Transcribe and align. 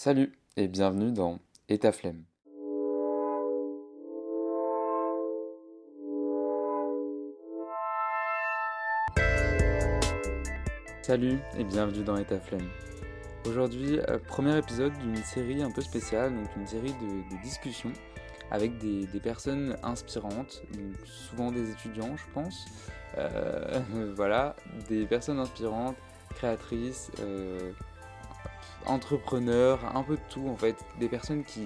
Salut 0.00 0.32
et 0.56 0.68
bienvenue 0.68 1.10
dans 1.10 1.40
Et 1.68 1.76
ta 1.76 1.90
flemme. 1.90 2.22
Salut 11.02 11.40
et 11.58 11.64
bienvenue 11.64 12.04
dans 12.04 12.16
Et 12.16 12.24
ta 12.24 12.38
flemme. 12.38 12.68
Aujourd'hui, 13.44 13.98
euh, 13.98 14.20
premier 14.24 14.56
épisode 14.56 14.96
d'une 14.98 15.16
série 15.16 15.64
un 15.64 15.72
peu 15.72 15.80
spéciale, 15.80 16.32
donc 16.32 16.46
une 16.54 16.68
série 16.68 16.92
de, 16.92 17.42
discussions 17.42 17.92
avec 18.52 18.78
des, 18.78 19.08
personnes 19.18 19.76
inspirantes, 19.82 20.62
souvent 21.06 21.50
des 21.50 21.72
étudiants, 21.72 22.16
je 22.16 22.32
pense. 22.32 22.66
Euh, 23.16 23.80
voilà, 24.14 24.54
des 24.88 25.06
personnes 25.06 25.40
inspirantes, 25.40 25.96
créatrices, 26.36 27.10
euh, 27.18 27.72
entrepreneurs, 28.88 29.80
un 29.96 30.02
peu 30.02 30.16
de 30.16 30.22
tout 30.28 30.46
en 30.48 30.56
fait, 30.56 30.76
des 30.98 31.08
personnes 31.08 31.44
qui, 31.44 31.62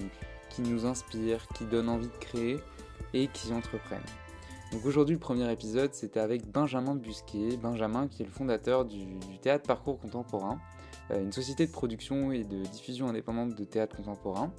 qui 0.50 0.62
nous 0.62 0.86
inspirent, 0.86 1.46
qui 1.54 1.64
donnent 1.64 1.88
envie 1.88 2.08
de 2.08 2.18
créer 2.18 2.58
et 3.14 3.28
qui 3.28 3.52
entreprennent. 3.52 4.00
Donc 4.72 4.86
aujourd'hui 4.86 5.14
le 5.14 5.20
premier 5.20 5.50
épisode 5.52 5.92
c'était 5.92 6.20
avec 6.20 6.50
Benjamin 6.50 6.94
Busquet, 6.94 7.56
Benjamin 7.56 8.08
qui 8.08 8.22
est 8.22 8.26
le 8.26 8.32
fondateur 8.32 8.86
du, 8.86 9.06
Théâtre 9.42 9.66
Parcours 9.66 9.98
Contemporain, 9.98 10.58
euh, 11.10 11.22
une 11.22 11.32
société 11.32 11.66
de 11.66 11.72
production 11.72 12.32
et 12.32 12.44
de 12.44 12.62
diffusion 12.62 13.08
indépendante 13.08 13.54
de 13.54 13.64
théâtre 13.64 13.96
contemporain. 13.96 14.50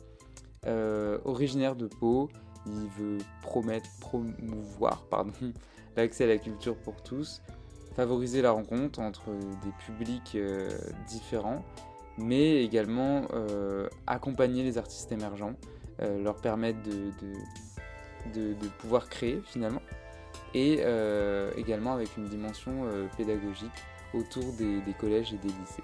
Euh, 0.68 1.18
originaire 1.26 1.76
de 1.76 1.88
Pau, 1.88 2.30
il 2.68 2.88
veut 2.98 3.18
promettre, 3.42 3.90
promouvoir 4.00 5.04
l'accès 5.98 6.26
à 6.26 6.28
la 6.28 6.38
culture 6.38 6.76
pour 6.78 7.02
tous, 7.02 7.42
favoriser 7.96 8.42
la 8.42 8.52
rencontre 8.52 9.00
entre 9.00 9.32
des 9.32 9.72
publics 9.86 10.34
euh, 10.36 10.70
différents 11.08 11.64
mais 12.18 12.64
également 12.64 13.28
euh, 13.34 13.88
accompagner 14.08 14.64
les 14.64 14.78
artistes 14.78 15.12
émergents, 15.12 15.56
euh, 16.02 16.22
leur 16.22 16.36
permettre 16.38 16.80
de, 16.84 17.12
de, 18.54 18.68
pouvoir 18.80 19.10
créer 19.10 19.42
finalement, 19.46 19.82
et 20.54 20.80
euh, 20.82 21.52
également 21.58 21.94
avec 21.94 22.16
une 22.18 22.28
dimension 22.28 22.88
pédagogique 23.18 23.72
autour 24.14 24.54
des, 24.54 24.82
des, 24.82 24.94
collèges 24.94 25.34
et 25.34 25.38
des 25.38 25.48
lycées. 25.48 25.84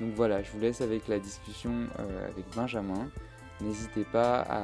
Donc 0.00 0.12
voilà, 0.14 0.42
je 0.42 0.50
vous 0.52 0.60
laisse 0.60 0.80
avec 0.80 1.08
la 1.08 1.18
discussion 1.18 1.88
avec 1.98 2.44
Benjamin. 2.54 3.08
N'hésitez 3.60 4.04
pas 4.04 4.40
à, 4.40 4.62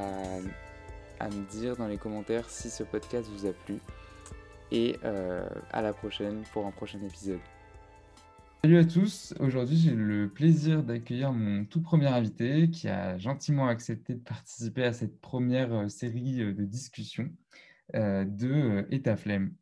à, 1.20 1.28
me 1.28 1.44
dire 1.50 1.76
dans 1.76 1.86
les 1.86 1.98
commentaires 1.98 2.48
si 2.48 2.70
ce 2.70 2.82
podcast 2.82 3.28
vous 3.32 3.46
a 3.46 3.52
plu. 3.52 3.78
Et 4.72 4.96
à 5.72 5.82
la 5.82 5.92
prochaine 5.92 6.42
pour 6.52 6.66
un 6.66 6.70
prochain 6.70 7.00
épisode. 7.04 7.40
Salut 8.62 8.76
à 8.76 8.84
tous, 8.84 9.32
aujourd'hui 9.40 9.78
j'ai 9.78 9.92
le 9.94 10.28
plaisir 10.28 10.82
d'accueillir 10.82 11.32
mon 11.32 11.64
tout 11.64 11.80
premier 11.80 12.08
invité 12.08 12.68
qui 12.68 12.88
a 12.88 13.16
gentiment 13.16 13.66
accepté 13.66 14.12
de 14.12 14.20
participer 14.20 14.84
à 14.84 14.92
cette 14.92 15.18
première 15.18 15.72
euh, 15.72 15.88
série 15.88 16.42
euh, 16.42 16.52
de 16.52 16.66
discussions 16.66 17.30
euh, 17.94 18.26
de 18.26 18.86
Etaflemme. 18.90 19.54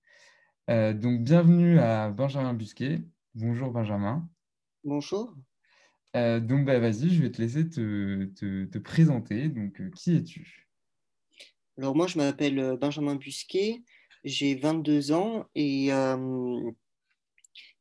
donc 0.66 1.22
bienvenue 1.22 1.78
à 1.78 2.10
Benjamin 2.10 2.54
Busquet. 2.54 3.00
Bonjour 3.36 3.70
Benjamin. 3.70 4.28
Bonjour. 4.82 5.32
donc 6.14 6.64
bah, 6.64 6.80
vas-y, 6.80 7.08
je 7.10 7.22
vais 7.22 7.30
te 7.30 7.40
laisser 7.40 7.68
te, 7.68 8.78
présenter. 8.78 9.48
Donc 9.48 9.80
qui 9.94 10.16
es-tu? 10.16 10.68
Alors 11.78 11.94
moi 11.94 12.08
je 12.08 12.18
m'appelle 12.18 12.76
Benjamin 12.80 13.14
Busquet, 13.14 13.80
j'ai 14.24 14.56
22 14.56 15.12
ans 15.12 15.46
et 15.54 15.92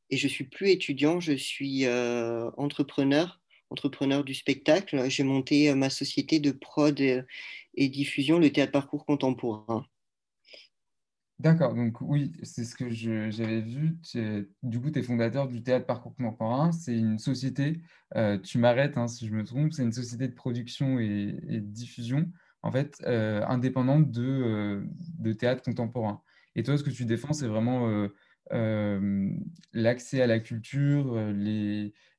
et 0.10 0.18
je 0.18 0.28
suis 0.28 0.46
plus 0.46 0.70
étudiant, 0.70 1.20
je 1.20 1.34
suis 1.34 1.86
euh, 1.86 2.50
entrepreneur, 2.58 3.42
entrepreneur 3.70 4.24
du 4.24 4.34
spectacle. 4.34 5.10
J'ai 5.10 5.24
monté 5.24 5.70
euh, 5.70 5.76
ma 5.76 5.90
société 5.90 6.40
de 6.40 6.52
prod 6.52 7.00
et, 7.00 7.90
diffusion, 7.90 8.40
le 8.40 8.52
théâtre 8.52 8.72
parcours 8.72 9.06
contemporain. 9.06 9.86
D'accord, 11.40 11.76
donc 11.76 12.02
oui, 12.02 12.32
c'est 12.42 12.64
ce 12.64 12.76
que 12.76 12.90
j'avais 12.90 13.62
vu. 13.62 14.00
Du 14.64 14.82
coup, 14.82 14.90
tu 14.90 14.98
es 14.98 15.04
fondateur 15.04 15.48
du 15.48 15.62
théâtre 15.62 15.86
parcours 15.86 16.16
contemporain. 16.16 16.72
C'est 16.72 16.98
une 16.98 17.20
société, 17.20 17.80
euh, 18.16 18.40
tu 18.40 18.58
m'arrêtes 18.58 18.98
hein, 18.98 19.08
si 19.08 19.28
je 19.28 19.34
me 19.34 19.44
trompe, 19.44 19.72
c'est 19.72 19.84
une 19.84 19.92
société 19.92 20.28
de 20.28 20.34
production 20.34 20.98
et, 20.98 21.34
de 21.34 21.60
diffusion, 21.60 22.32
en 22.64 22.72
fait, 22.72 23.04
indépendante 23.06 24.10
de, 24.10 24.84
de, 25.20 25.34
théâtre 25.34 25.62
contemporain. 25.62 26.24
Et 26.58 26.64
toi, 26.64 26.76
ce 26.76 26.84
que 26.84 26.90
tu 26.90 27.06
défends, 27.06 27.34
c'est 27.34 27.48
vraiment 27.48 27.88
euh, 27.88 28.08
l'accès 28.52 30.22
à 30.22 30.28
la 30.28 30.40
culture, 30.40 31.14
euh, 31.14 31.32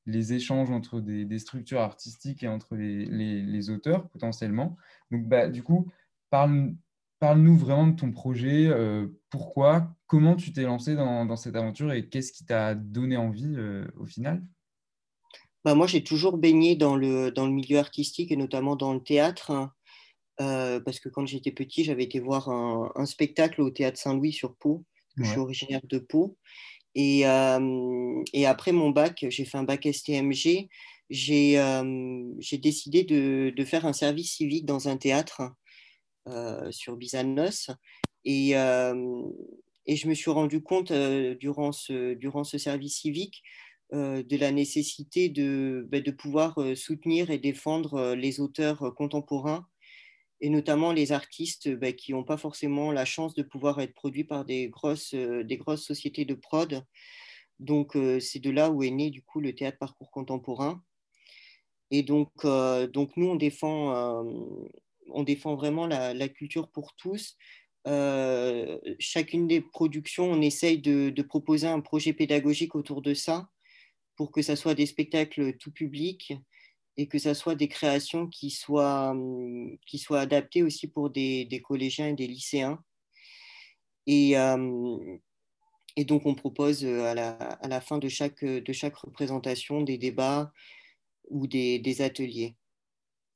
les, 0.06 0.33
échanges 0.33 0.71
entre 0.71 1.00
des, 1.00 1.39
structures 1.39 1.81
artistiques 1.81 2.43
et 2.43 2.49
entre 2.49 2.77
les, 2.77 3.71
auteurs 3.71 4.09
potentiellement. 4.09 4.77
Donc, 5.11 5.27
bah, 5.28 5.49
du 5.49 5.62
coup, 5.62 5.91
parle, 6.31 6.75
parle-nous 7.21 7.56
vraiment 7.56 7.89
de 7.89 7.97
ton 7.97 8.11
projet, 8.11 8.66
euh, 8.66 9.06
pourquoi, 9.31 9.94
comment 10.06 10.37
tu 10.37 10.53
t'es 10.53 10.62
lancé 10.62 10.94
dans, 10.94 11.27
dans, 11.27 11.37
cette 11.37 11.56
aventure 11.56 11.93
et 11.93 12.09
qu'est-ce 12.09 12.33
qui 12.33 12.45
t'a 12.45 12.75
donné 12.75 13.16
envie 13.16 13.56
au 13.99 14.06
final? 14.06 14.43
Bah, 15.65 15.75
Moi, 15.75 15.87
j'ai 15.87 16.03
toujours 16.03 16.39
baigné 16.39 16.77
dans 16.77 16.97
le, 16.97 17.31
dans 17.31 17.47
le 17.47 17.53
milieu 17.53 17.78
artistique 17.78 18.33
et 18.33 18.37
notamment 18.37 18.77
dans 18.77 18.95
le 18.95 19.03
théâtre. 19.03 19.50
Hein. 19.50 19.72
parce 20.39 21.00
que 21.00 21.09
quand 21.09 21.27
j'étais 21.27 21.53
petit, 21.53 21.84
j'avais 21.84 22.05
été 22.05 22.21
voir 22.21 22.49
un, 22.49 22.91
un 22.95 23.06
spectacle 23.06 23.60
au 23.60 23.71
théâtre 23.71 23.99
Saint-Louis 23.99 24.33
sur 24.33 24.55
Pau 24.56 24.84
je 25.18 25.30
suis 25.30 25.38
originaire 25.38 25.80
de 25.84 25.98
Pau. 25.98 26.36
Et, 26.94 27.26
euh, 27.26 28.24
et, 28.32 28.46
après 28.46 28.72
mon 28.72 28.90
bac, 28.90 29.24
j'ai 29.28 29.44
fait 29.44 29.58
un 29.58 29.62
bac 29.62 29.86
STMG. 29.86 30.68
J'ai 31.10 31.58
euh, 31.58 32.34
décidé 32.60 33.04
de, 33.04 33.52
de, 33.56 33.64
faire 33.64 33.86
un 33.86 33.92
service 33.92 34.32
civique 34.32 34.66
dans 34.66 34.88
un 34.88 34.96
théâtre 34.96 35.42
euh, 36.28 36.70
sur 36.72 36.96
Bizanos. 36.96 37.70
Et, 38.24 38.50
et, 38.50 39.96
je 39.96 40.08
me 40.08 40.14
suis 40.14 40.30
rendu 40.30 40.62
compte 40.62 40.92
durant, 40.92 41.72
ce, 41.72 42.14
durant 42.14 42.44
ce 42.44 42.58
service 42.58 43.00
civique 43.00 43.42
de 43.92 44.36
la 44.36 44.50
nécessité 44.50 45.30
de, 45.30 45.86
bah, 45.90 46.00
de 46.00 46.10
pouvoir 46.10 46.58
soutenir 46.74 47.30
et 47.30 47.38
défendre 47.38 48.14
les 48.14 48.40
auteurs 48.40 48.92
contemporains 48.96 49.66
et 50.41 50.50
notamment 50.50 50.93
les 50.93 51.12
artistes 51.12 51.69
bah, 51.69 51.93
qui 51.93 52.12
n'ont 52.12 52.25
pas 52.25 52.37
forcément 52.37 52.93
la 52.93 53.04
chance 53.04 53.34
de 53.34 53.43
pouvoir 53.43 53.81
être 53.81 53.94
produits 53.94 54.25
par 54.25 54.44
des 54.44 54.69
grosses, 54.69 55.15
euh, 55.15 55.43
des 55.43 55.56
grosses 55.56 55.84
sociétés 55.84 56.25
de 56.25 56.34
prod. 56.34 56.84
Donc, 57.59 57.97
euh, 57.97 58.21
c'est 58.21 58.38
de 58.38 58.50
là 58.50 58.71
où 58.71 58.82
est 58.82 58.91
né 58.91 59.10
du 59.10 59.22
coup 59.22 59.41
le 59.41 59.54
théâtre 59.54 59.78
parcours 59.78 60.10
contemporain. 60.10 60.82
Et 61.91 62.03
donc, 62.03 62.31
euh, 62.44 62.87
donc 62.87 63.16
nous, 63.16 63.28
on 63.28 63.37
défend, 63.37 64.22
on 65.10 65.22
défend 65.22 65.56
vraiment 65.56 65.87
la, 65.87 66.15
la 66.15 66.28
culture 66.28 66.71
pour 66.71 66.94
tous. 66.97 67.37
chacune 68.98 69.48
des 69.48 69.60
productions, 69.62 70.31
on 70.31 70.43
essaye 70.43 70.78
de, 70.78 71.10
de, 71.10 71.22
proposer 71.22 71.66
un 71.66 71.81
projet 71.81 72.12
pédagogique 72.12 72.75
autour 72.75 73.00
de 73.03 73.15
ça 73.15 73.48
pour 74.16 74.31
que 74.31 74.43
ça 74.43 74.56
soit 74.56 74.75
des 74.75 74.87
spectacles 74.87 75.56
tout 75.56 75.72
public, 75.72 76.34
et 76.98 77.06
que 77.06 77.19
ça 77.19 77.32
soit 77.32 77.54
des 77.54 77.69
créations 77.69 78.26
qui 78.26 78.50
soient, 78.50 79.10
hum, 79.10 79.78
qui 79.86 79.98
soient 79.98 80.20
adaptées 80.20 80.64
aussi 80.64 80.88
pour 80.88 81.10
des, 81.10 81.62
collégiens 81.64 82.09
et 82.09 82.14
des 82.14 82.26
lycéens. 82.26 82.82
Et, 84.06 84.34
donc, 86.04 86.26
on 86.26 86.34
propose 86.34 86.84
à 86.84 87.14
la, 87.14 87.31
à 87.31 87.69
la, 87.69 87.81
fin 87.81 87.98
de 87.98 88.09
chaque, 88.09 88.44
de 88.44 88.72
chaque 88.72 88.97
représentation 88.97 89.82
des 89.82 89.97
débats 89.97 90.53
ou 91.31 91.47
des, 91.47 92.03
ateliers. 92.03 92.56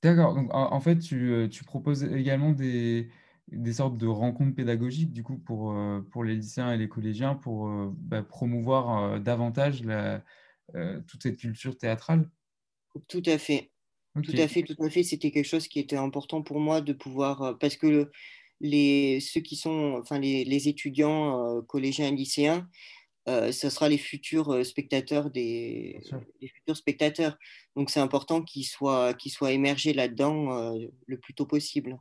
D'accord. 0.03 0.37
En, 0.50 0.81
fait, 0.81 0.99
tu, 0.99 1.49
tu, 1.50 1.62
proposes 1.62 2.03
également 2.03 2.50
des, 2.53 3.11
des 3.49 3.75
sortes 3.75 3.97
de 3.97 4.06
rencontres 4.09 4.56
pédagogiques, 4.56 5.12
du 5.12 5.23
coup, 5.23 5.39
pour, 5.39 5.77
pour 6.11 6.25
les 6.25 6.34
lycéens 6.34 6.73
et 6.73 6.79
les 6.79 6.89
collégiens, 6.89 7.37
pour 7.37 7.69
bah, 7.97 8.25
promouvoir 8.25 9.21
davantage 9.21 9.83
toute 11.06 11.23
cette 11.23 11.37
culture 11.37 11.79
théâtrale? 11.79 12.29
Tout 13.09 13.23
à 13.27 13.39
fait. 13.39 13.73
Tout 14.23 14.35
à 14.37 14.47
fait, 14.47 14.63
tout 14.63 14.77
à 14.83 14.91
fait. 14.91 15.03
C'était 15.03 15.31
quelque 15.31 15.47
chose 15.47 15.69
qui 15.69 15.79
était 15.79 15.97
important 15.97 16.43
pour 16.43 16.61
moi 16.61 16.81
de 16.81 16.93
pouvoir, 16.93 17.43
euh, 17.43 17.55
parce 17.55 17.77
que 17.77 18.11
les, 18.61 19.21
ceux 19.21 19.41
qui 19.41 19.56
sont, 19.56 19.97
enfin 20.00 20.19
les, 20.19 20.69
étudiants 20.69 21.56
euh, 21.56 21.62
collégiens 21.62 22.09
et 22.09 22.12
lycéens, 22.12 22.69
euh, 23.29 23.53
ce 23.53 23.71
sera 23.71 23.89
les 23.89 23.99
futurs 23.99 24.67
spectateurs 24.67 25.31
des 25.31 26.00
les 26.41 26.49
futurs 26.49 26.77
spectateurs. 26.77 27.39
Donc 27.75 27.89
c'est 27.89 28.00
important 28.00 28.43
qu'ils 28.43 28.67
soient, 28.67 29.15
qu'ils 29.15 29.33
soient 29.33 29.53
émergés 29.53 29.95
là-dedans 29.95 30.75
le 31.06 31.19
plus 31.19 31.33
tôt 31.35 31.47
possible. 31.47 31.97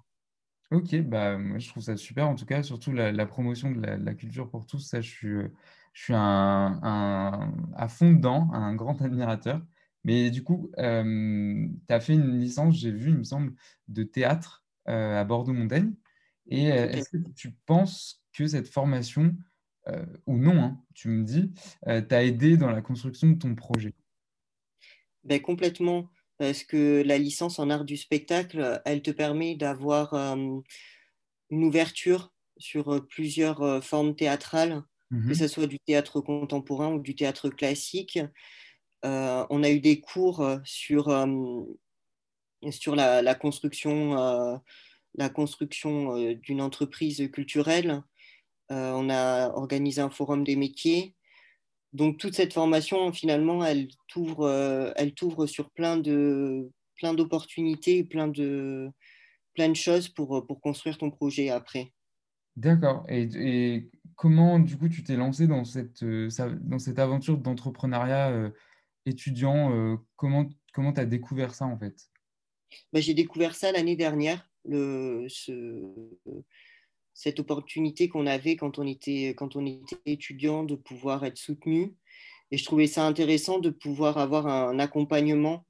Ok, 0.72 0.96
bah, 1.02 1.38
moi 1.38 1.60
je 1.60 1.70
trouve 1.70 1.84
ça 1.84 1.96
super 1.96 2.28
en 2.28 2.36
tout 2.36 2.46
cas, 2.46 2.64
surtout 2.64 2.92
la, 2.92 3.26
promotion 3.26 3.72
de 3.72 3.82
la, 3.82 4.14
culture 4.14 4.50
pour 4.50 4.66
tous, 4.66 4.80
ça 4.80 5.02
je 5.02 5.10
suis, 5.10 5.38
je 5.94 6.04
suis 6.04 6.14
un, 6.14 6.80
un, 6.82 7.54
à 7.76 7.88
fond 7.88 8.12
dedans, 8.12 8.50
un 8.54 8.76
grand 8.76 9.02
admirateur. 9.02 9.62
Mais 10.04 10.32
du 10.32 10.44
coup, 10.44 10.72
euh, 10.80 11.68
tu 11.88 11.94
as 11.94 12.00
fait 12.00 12.14
une 12.14 12.40
licence, 12.40 12.78
j'ai 12.80 12.92
vu, 12.92 13.10
il 13.12 13.18
me 13.20 13.24
semble, 13.24 13.54
de 13.88 14.04
théâtre 14.04 14.66
euh, 14.90 15.20
à 15.20 15.24
Bordeaux-Montaigne. 15.26 15.94
Et 16.48 16.72
euh, 16.72 16.88
est-ce 16.90 17.10
que 17.10 17.18
tu 17.36 17.52
penses 17.66 18.24
que 18.34 18.48
cette 18.48 18.68
formation, 18.68 19.36
ou 20.28 20.38
non, 20.38 20.62
hein, 20.64 20.86
tu 20.94 21.10
me 21.10 21.24
dis, 21.24 21.54
t'a 21.84 22.24
aidé 22.24 22.56
dans 22.58 22.72
la 22.72 22.82
construction 22.82 23.30
de 23.32 23.38
ton 23.38 23.56
projet? 23.56 23.96
Ben, 25.24 25.42
Complètement. 25.42 26.10
parce 26.38 26.64
que 26.64 27.04
la 27.06 27.18
licence 27.18 27.60
en 27.60 27.70
art 27.70 27.86
du 27.86 27.98
spectacle, 27.98 28.82
elle 28.86 29.02
te 29.04 29.12
permet 29.12 29.56
d'avoir 29.56 30.14
une 30.16 30.64
ouverture 31.52 32.34
sur 32.58 33.06
plusieurs 33.08 33.84
formes 33.84 34.16
théâtrales, 34.16 34.84
que 35.28 35.34
Mhm. 35.34 35.36
ce 35.36 35.48
soit 35.48 35.68
du 35.68 35.80
théâtre 35.80 36.22
contemporain 36.22 36.94
ou 36.94 37.00
du 37.00 37.16
théâtre 37.16 37.50
classique. 37.50 38.20
On 39.04 39.64
a 39.64 39.70
eu 39.70 39.80
des 39.80 40.00
cours 40.00 40.46
sur, 40.64 41.28
sur 42.70 42.96
la, 42.96 43.36
construction, 43.36 44.62
la 45.16 45.30
construction 45.30 46.34
d'une 46.36 46.62
entreprise 46.62 47.30
culturelle. 47.32 48.04
on 48.70 49.10
a 49.10 49.50
organisé 49.50 50.02
un 50.02 50.10
forum 50.10 50.44
des 50.44 50.56
métiers 50.56 51.16
donc 51.94 52.18
toute 52.18 52.36
cette 52.36 52.54
formation, 52.54 53.12
finalement, 53.12 53.66
elle 53.66 53.90
t'ouvre, 54.08 54.46
euh, 54.46 54.92
elle 54.96 55.14
sur 55.48 55.70
plein 55.72 55.98
de 55.98 56.70
plein 56.96 57.14
d'opportunités, 57.14 58.04
plein 58.04 58.28
de 58.28 58.90
plein 59.54 59.68
de 59.68 59.76
choses 59.76 60.08
pour, 60.08 60.46
pour 60.48 60.62
construire 60.62 60.98
ton 60.98 61.12
projet 61.12 61.50
après. 61.50 61.92
D'accord. 62.56 63.06
Et, 63.10 63.28
et 63.36 63.90
comment, 64.16 64.60
du 64.60 64.78
coup, 64.78 64.88
tu 64.88 65.04
t'es 65.04 65.18
lancé 65.18 65.48
dans 65.48 65.66
cette, 65.66 66.04
euh, 66.04 66.30
dans 66.62 66.80
cette 66.80 67.00
aventure 67.00 67.38
d'entrepreneuriat 67.38 68.30
euh, 68.30 68.50
étudiant? 69.06 69.74
euh, 69.76 69.98
comment 70.16 70.48
comment 70.74 70.94
tu 70.94 71.02
as 71.02 71.06
découvert 71.06 71.54
ça, 71.54 71.66
en 71.66 71.78
fait? 71.78 71.96
Ben, 72.94 73.02
j'ai 73.02 73.14
découvert 73.14 73.56
ça 73.56 73.72
l'année 73.72 73.96
dernière, 73.98 74.50
le, 74.66 75.26
ce, 75.28 75.84
cette 77.14 77.40
opportunité 77.40 78.08
qu'on 78.08 78.26
avait 78.26 78.56
quand 78.56 78.80
on, 78.80 78.88
était, 78.88 79.30
quand 79.36 79.56
on 79.56 79.66
était 79.66 79.98
étudiant 80.06 80.64
de 80.64 80.76
pouvoir 80.76 81.26
être 81.26 81.38
soutenu. 81.38 81.96
Et 82.52 82.58
je 82.58 82.66
trouvais 82.66 82.88
ça 82.88 83.06
intéressant 83.06 83.60
de 83.60 83.70
pouvoir 83.70 84.18
avoir 84.18 84.48
un 84.48 84.80
accompagnement 84.80 85.66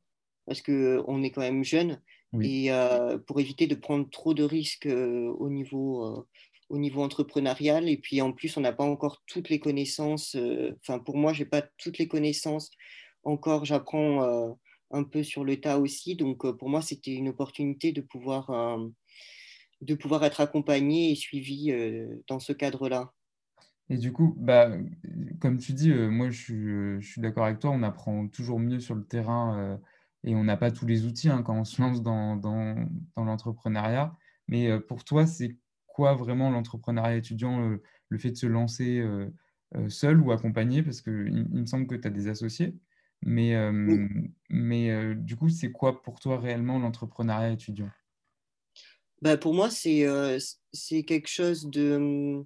parce 0.46 0.62
qu'on 0.62 1.24
est 1.24 1.32
quand 1.32 1.42
même 1.42 1.64
jeune 1.64 2.02
Oui. 2.34 2.66
et 2.66 2.72
euh, 2.72 3.18
pour 3.18 3.40
éviter 3.40 3.68
de 3.68 3.76
prendre 3.76 4.10
trop 4.10 4.34
de 4.34 4.44
risques 4.44 4.88
euh, 4.88 5.28
au, 5.40 5.50
niveau, 5.50 6.28
au 6.70 6.78
niveau 6.78 7.02
entrepreneurial. 7.04 7.90
Et 7.90 7.98
puis 7.98 8.22
en 8.22 8.32
plus, 8.32 8.58
on 8.58 8.62
n'a 8.62 8.74
pas 8.74 8.84
encore 8.84 9.24
toutes 9.28 9.50
les 9.50 9.60
connaissances. 9.60 10.36
euh, 10.36 10.74
Enfin, 10.82 11.00
pour 11.00 11.18
moi, 11.18 11.34
je 11.34 11.44
n'ai 11.44 11.50
pas 11.50 11.64
toutes 11.78 11.98
les 11.98 12.08
connaissances 12.08 12.70
encore. 13.24 13.66
J'apprends 13.66 14.24
euh, 14.24 14.54
un 14.92 15.04
peu 15.04 15.24
sur 15.24 15.44
le 15.44 15.60
tas 15.60 15.80
aussi. 15.80 16.16
Donc 16.16 16.46
euh, 16.46 16.54
pour 16.54 16.70
moi, 16.70 16.82
c'était 16.82 17.14
une 17.14 17.30
opportunité 17.30 17.92
de 17.92 18.02
pouvoir 18.02 18.50
euh, 18.50 18.88
de 19.82 19.96
pouvoir 19.96 20.24
être 20.24 20.42
accompagné 20.42 21.12
et 21.12 21.16
suivi 21.16 21.74
dans 22.28 22.40
ce 22.40 22.54
cadre-là. 22.54 23.14
Et 23.90 23.98
du 23.98 24.14
coup, 24.14 24.36
bah, 24.38 24.70
comme 25.40 25.58
tu 25.58 25.74
dis, 25.74 25.92
moi 25.92 26.30
je 26.30 27.00
suis, 27.02 27.20
d'accord 27.20 27.46
avec 27.46 27.58
toi, 27.58 27.72
on 27.72 27.82
apprend 27.82 28.28
toujours 28.28 28.60
mieux 28.60 28.80
sur 28.80 28.94
le 28.94 29.04
terrain 29.04 29.80
et 30.24 30.36
on 30.36 30.44
n'a 30.44 30.56
pas 30.56 30.70
tous 30.70 30.86
les 30.86 31.08
outils 31.08 31.30
hein, 31.30 31.42
quand 31.42 31.60
on 31.60 31.64
se 31.64 31.82
lance 31.82 32.04
dans, 32.04 32.36
dans, 32.36 32.76
l'entrepreneuriat. 33.18 34.16
Mais 34.48 34.80
pour 34.82 35.04
toi, 35.04 35.26
c'est 35.26 35.58
quoi 35.88 36.14
vraiment 36.14 36.52
l'entrepreneuriat 36.52 37.18
étudiant, 37.18 37.76
le 38.10 38.18
fait 38.20 38.30
de 38.30 38.38
se 38.38 38.46
lancer 38.46 39.04
seul 39.88 40.22
ou 40.22 40.32
accompagné? 40.32 40.84
Parce 40.84 41.02
qu'il 41.02 41.48
il 41.52 41.62
me 41.62 41.66
semble 41.66 41.88
que 41.88 41.96
tu 41.96 42.08
as 42.08 42.12
des 42.12 42.28
associés. 42.28 42.78
Mais, 43.24 43.56
Oui. 43.86 43.98
euh, 43.98 44.08
mais 44.50 44.90
euh, 44.92 45.16
du 45.16 45.36
coup, 45.36 45.50
c'est 45.50 45.72
quoi 45.72 46.02
pour 46.04 46.20
toi 46.20 46.40
réellement 46.40 46.80
l'entrepreneuriat 46.80 47.52
étudiant? 47.52 47.92
Bah, 49.22 49.38
pour 49.38 49.54
moi, 49.54 49.70
c'est 49.70 50.06
euh, 50.08 50.40
c'est 50.74 51.04
quelque 51.04 51.28
chose 51.28 51.68
de, 51.70 52.44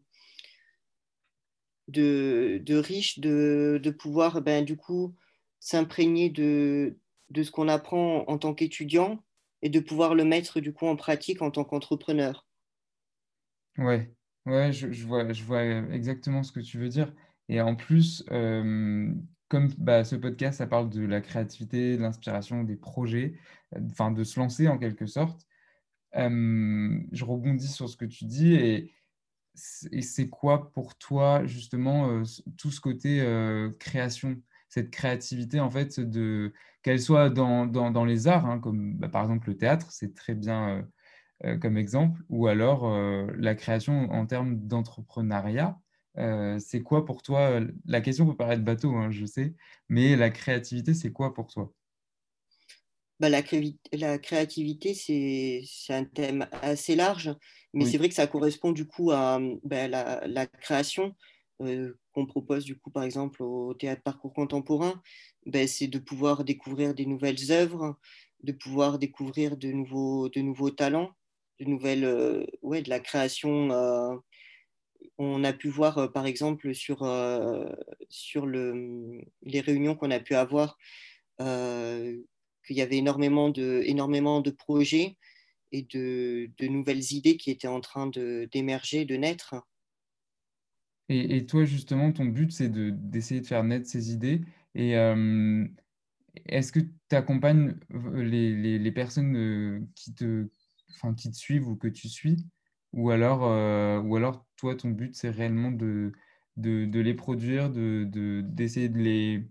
de, 1.87 2.59
de 2.63 2.75
riche, 2.77 3.19
de, 3.19 3.79
de 3.81 3.89
pouvoir 3.91 4.41
ben, 4.41 4.63
du 4.65 4.77
coup 4.77 5.15
s'imprégner 5.59 6.29
de, 6.29 6.97
de 7.29 7.43
ce 7.43 7.51
qu'on 7.51 7.67
apprend 7.67 8.25
en 8.27 8.37
tant 8.37 8.53
qu'étudiant 8.53 9.23
et 9.61 9.69
de 9.69 9.79
pouvoir 9.79 10.15
le 10.15 10.25
mettre 10.25 10.59
du 10.59 10.73
coup 10.73 10.85
en 10.87 10.95
pratique 10.95 11.41
en 11.41 11.51
tant 11.51 11.63
qu'entrepreneur. 11.63 12.45
Ouais, 13.77 14.13
ouais, 14.45 14.71
je, 14.71 14.91
je 14.91 15.05
vois, 15.05 15.31
je 15.33 15.43
vois 15.43 15.63
exactement 15.63 16.43
ce 16.43 16.51
que 16.51 16.59
tu 16.61 16.77
veux 16.77 16.89
dire. 16.89 17.13
Et 17.49 17.59
en 17.61 17.75
plus, 17.75 18.23
euh, 18.31 19.13
comme 19.55 19.69
bah, 19.77 20.03
ce 20.03 20.17
podcast, 20.17 20.57
ça 20.57 20.67
parle 20.67 20.89
de 20.89 21.05
la 21.05 21.21
créativité, 21.21 21.95
de 21.95 22.01
l'inspiration, 22.01 22.65
des 22.65 22.75
projets, 22.75 23.35
enfin 23.89 24.11
de 24.11 24.25
se 24.25 24.37
lancer 24.37 24.67
en 24.67 24.77
quelque 24.77 25.05
sorte. 25.05 25.47
je 26.13 27.23
rebondis 27.23 27.69
sur 27.69 27.87
ce 27.87 27.95
que 27.95 28.03
tu 28.03 28.25
dis 28.25 28.53
et, 28.55 28.93
c'est 29.55 30.27
quoi 30.29 30.71
pour 30.73 30.95
toi 30.97 31.45
justement 31.45 32.09
euh, 32.09 32.23
tout 32.57 32.69
ce 32.71 32.81
côté 32.81 33.21
euh, 33.21 33.71
création, 33.79 34.41
cette 34.67 34.91
créativité 34.91 35.61
en 35.61 35.69
fait, 35.69 36.01
de 36.01 36.53
qu'elle 36.81 36.99
soit 36.99 37.29
dans, 37.29 37.65
dans, 37.65 38.03
les 38.03 38.27
arts, 38.27 38.45
hein, 38.45 38.59
comme 38.59 38.95
bah, 38.97 39.07
par 39.07 39.21
exemple 39.23 39.47
le 39.47 39.55
théâtre, 39.55 39.89
c'est 39.91 40.13
très 40.13 40.35
bien. 40.35 40.85
euh, 41.45 41.57
comme 41.57 41.77
exemple, 41.77 42.21
ou 42.29 42.47
alors 42.47 42.89
la 43.37 43.55
création 43.55 44.11
en 44.11 44.25
termes 44.25 44.57
d'entrepreneuriat. 44.67 45.79
Euh, 46.17 46.59
c'est 46.59 46.81
quoi 46.83 47.05
pour 47.05 47.21
toi? 47.21 47.59
La 47.85 48.01
question 48.01 48.25
peut 48.27 48.35
paraître 48.37 48.63
bateau, 48.63 48.95
hein, 48.95 49.11
je 49.11 49.25
sais, 49.25 49.55
mais 49.89 50.15
la 50.15 50.29
créativité, 50.29 50.93
c'est 50.93 51.11
quoi 51.11 51.33
pour 51.33 51.47
toi? 51.47 51.73
Bah, 53.19 53.29
la, 53.29 53.41
crévi- 53.41 53.79
la 53.93 54.17
créativité, 54.19 54.93
c'est 54.93 55.93
un 55.93 56.03
thème 56.03 56.47
assez 56.51 56.95
large, 56.95 57.33
mais 57.73 57.85
c'est 57.85 57.97
vrai 57.97 58.09
que 58.09 58.15
ça 58.15 58.27
correspond 58.27 58.71
du 58.73 58.85
coup 58.87 59.11
à 59.11 59.39
bah, 59.63 59.87
la, 59.87 60.27
la 60.27 60.45
création 60.47 61.15
euh, 61.61 61.93
qu'on 62.11 62.25
propose 62.25 62.65
du 62.65 62.77
coup 62.77 62.91
par 62.91 63.03
exemple 63.03 63.41
au 63.41 63.73
théâtre 63.73 64.03
parcours 64.03 64.33
contemporain. 64.33 65.01
Ben, 65.45 65.65
c'est 65.67 65.87
de 65.87 65.99
pouvoir 65.99 66.43
découvrir 66.43 66.93
des 66.93 67.05
nouvelles 67.05 67.51
œuvres, 67.51 67.97
de 68.43 68.51
pouvoir 68.51 68.99
découvrir 68.99 69.55
de 69.57 69.69
nouveaux, 69.71 70.27
de 70.29 70.41
nouveaux 70.41 70.71
talents, 70.71 71.11
de 71.61 71.65
nouvelles, 71.65 72.03
euh, 72.03 72.45
ouais, 72.63 72.81
de 72.81 72.89
la 72.89 72.99
création. 72.99 73.71
On 75.17 75.43
a 75.43 75.53
pu 75.53 75.69
voir 75.69 75.97
euh, 75.97 76.07
par 76.07 76.25
exemple 76.25 76.73
sur, 76.73 77.03
euh, 77.03 77.69
sur 78.09 78.45
le, 78.45 79.21
les 79.43 79.61
réunions 79.61 79.95
qu'on 79.95 80.11
a 80.11 80.19
pu 80.19 80.35
avoir 80.35 80.77
euh, 81.41 82.17
qu'il 82.65 82.75
y 82.77 82.81
avait 82.81 82.97
énormément 82.97 83.49
de, 83.49 83.81
énormément 83.85 84.41
de 84.41 84.51
projets 84.51 85.17
et 85.71 85.83
de, 85.83 86.49
de 86.57 86.67
nouvelles 86.67 87.11
idées 87.13 87.37
qui 87.37 87.51
étaient 87.51 87.67
en 87.67 87.81
train 87.81 88.07
de, 88.07 88.47
d'émerger, 88.51 89.05
de 89.05 89.15
naître. 89.15 89.55
Et, 91.09 91.37
et 91.37 91.45
toi, 91.45 91.65
justement, 91.65 92.11
ton 92.11 92.25
but, 92.25 92.51
c'est 92.51 92.69
de, 92.69 92.89
d'essayer 92.89 93.41
de 93.41 93.47
faire 93.47 93.63
naître 93.63 93.87
ces 93.87 94.11
idées. 94.11 94.41
Et 94.73 94.93
est-ce 96.47 96.71
que 96.71 96.79
tu 96.79 97.15
accompagnes 97.15 97.75
les, 98.13 98.55
les, 98.55 98.79
les 98.79 98.91
personnes 98.91 99.87
qui 99.95 100.13
te, 100.13 100.49
qui 101.17 101.31
te 101.31 101.35
suivent 101.35 101.67
ou 101.67 101.75
que 101.75 101.87
tu 101.87 102.09
suis? 102.09 102.37
Ou 102.93 103.09
alors, 103.09 103.41
ou 104.05 104.15
alors 104.15 104.44
toi, 104.57 104.75
ton 104.75 104.89
but, 104.89 105.15
c'est 105.15 105.29
réellement 105.29 105.71
de, 105.71 106.11
de, 106.57 106.85
de 106.85 106.99
les 106.99 107.13
produire, 107.13 107.69
de, 107.71 108.05
de, 108.05 108.41
d'essayer 108.41 108.89
de 108.89 108.97
les, 108.99 109.47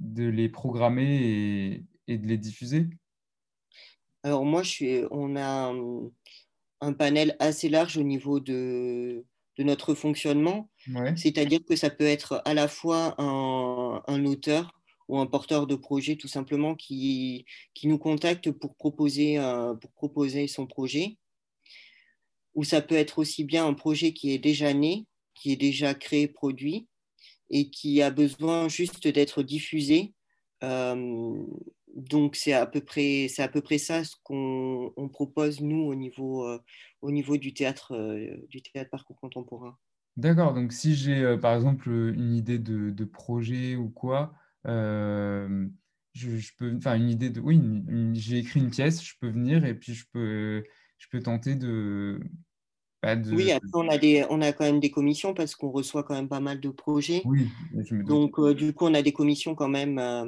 de 0.00 0.24
les 0.28 0.48
programmer 0.48 1.76
et, 1.76 1.86
et 2.08 2.18
de 2.18 2.26
les 2.26 2.38
diffuser? 2.38 2.88
Alors 4.22 4.44
moi, 4.44 4.62
je 4.62 4.70
suis, 4.70 5.00
on 5.10 5.36
a 5.36 5.70
un, 5.72 6.10
un 6.80 6.92
panel 6.92 7.36
assez 7.40 7.68
large 7.68 7.96
au 7.98 8.02
niveau 8.02 8.40
de, 8.40 9.24
de 9.58 9.64
notre 9.64 9.94
fonctionnement, 9.94 10.70
Ouais. 10.86 11.14
c'est-à-dire 11.14 11.60
que 11.68 11.76
ça 11.76 11.90
peut 11.90 12.04
être 12.04 12.42
à 12.44 12.54
la 12.54 12.68
fois 12.68 13.14
un, 13.18 14.02
un 14.06 14.24
auteur 14.26 14.72
ou 15.08 15.18
un 15.18 15.26
porteur 15.26 15.66
de 15.66 15.74
projet 15.76 16.16
tout 16.16 16.28
simplement 16.28 16.74
qui, 16.76 17.46
qui 17.74 17.88
nous 17.88 17.98
contacte 17.98 18.50
pour 18.52 18.76
proposer, 18.76 19.38
euh, 19.38 19.74
pour 19.74 19.92
proposer 19.92 20.46
son 20.48 20.66
projet, 20.66 21.18
ou 22.54 22.64
ça 22.64 22.82
peut 22.82 22.96
être 22.96 23.18
aussi 23.18 23.44
bien 23.44 23.66
un 23.66 23.74
projet 23.74 24.12
qui 24.12 24.32
est 24.32 24.38
déjà 24.38 24.72
né, 24.74 25.06
qui 25.34 25.52
est 25.52 25.56
déjà 25.56 25.94
créé, 25.94 26.28
produit, 26.28 26.88
et 27.50 27.70
qui 27.70 28.00
a 28.02 28.10
besoin 28.10 28.68
juste 28.68 29.06
d'être 29.08 29.42
diffusé. 29.42 30.14
Euh, 30.62 31.34
donc 31.96 32.36
c'est 32.36 32.52
à 32.52 32.66
peu 32.66 32.80
près 32.80 33.26
c'est 33.28 33.42
à 33.42 33.48
peu 33.48 33.60
près 33.62 33.78
ça 33.78 34.04
ce 34.04 34.14
qu'on 34.22 34.92
on 34.96 35.08
propose 35.08 35.60
nous 35.60 35.82
au 35.82 35.94
niveau 35.94 36.46
euh, 36.46 36.58
au 37.00 37.10
niveau 37.10 37.36
du 37.36 37.52
théâtre 37.54 37.96
euh, 37.96 38.36
du 38.48 38.62
théâtre 38.62 38.90
parcours 38.90 39.18
contemporain. 39.20 39.76
D'accord. 40.16 40.52
Donc, 40.52 40.72
si 40.72 40.96
j'ai, 40.96 41.38
par 41.40 41.54
exemple, 41.54 41.88
une 41.88 42.34
idée 42.34 42.58
de, 42.58 43.04
projet 43.04 43.76
ou 43.76 43.88
quoi, 43.88 44.34
je, 44.64 46.50
peux, 46.58 46.76
enfin, 46.76 46.96
une 46.96 47.08
idée 47.08 47.30
de, 47.30 47.40
oui, 47.40 47.62
j'ai 48.12 48.38
écrit 48.38 48.60
une 48.60 48.70
pièce, 48.70 49.02
je 49.02 49.14
peux 49.18 49.30
venir 49.30 49.64
et 49.64 49.74
puis 49.74 49.94
je 49.94 50.04
peux, 50.12 50.64
je 51.00 51.08
peux 51.10 51.20
tenter 51.20 51.56
de, 51.56 52.20
bah, 53.02 53.16
de, 53.16 53.34
Oui, 53.34 53.50
après 53.50 53.70
on 53.74 53.88
a 53.88 53.98
des 53.98 54.24
on 54.30 54.40
a 54.42 54.52
quand 54.52 54.64
même 54.64 54.80
des 54.80 54.90
commissions 54.90 55.34
parce 55.34 55.56
qu'on 55.56 55.70
reçoit 55.70 56.04
quand 56.04 56.14
même 56.14 56.28
pas 56.28 56.40
mal 56.40 56.60
de 56.60 56.68
projets. 56.68 57.22
oui, 57.24 57.48
je 57.74 57.94
me. 57.94 58.04
Donc 58.04 58.38
euh, 58.38 58.54
du 58.54 58.72
coup 58.74 58.84
on 58.84 58.94
a 58.94 59.02
des 59.02 59.12
commissions 59.12 59.54
quand 59.54 59.68
même 59.68 59.98
euh, 59.98 60.26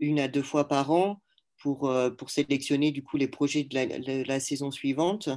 une 0.00 0.18
à 0.18 0.28
deux 0.28 0.42
fois 0.42 0.66
par 0.66 0.90
an 0.90 1.20
pour, 1.58 1.90
euh, 1.90 2.10
pour 2.10 2.30
sélectionner 2.30 2.92
du 2.92 3.02
coup 3.02 3.18
les 3.18 3.28
projets 3.28 3.64
de 3.64 3.74
la, 3.74 3.86
de 3.86 4.26
la 4.26 4.40
saison 4.40 4.70
suivante. 4.70 5.28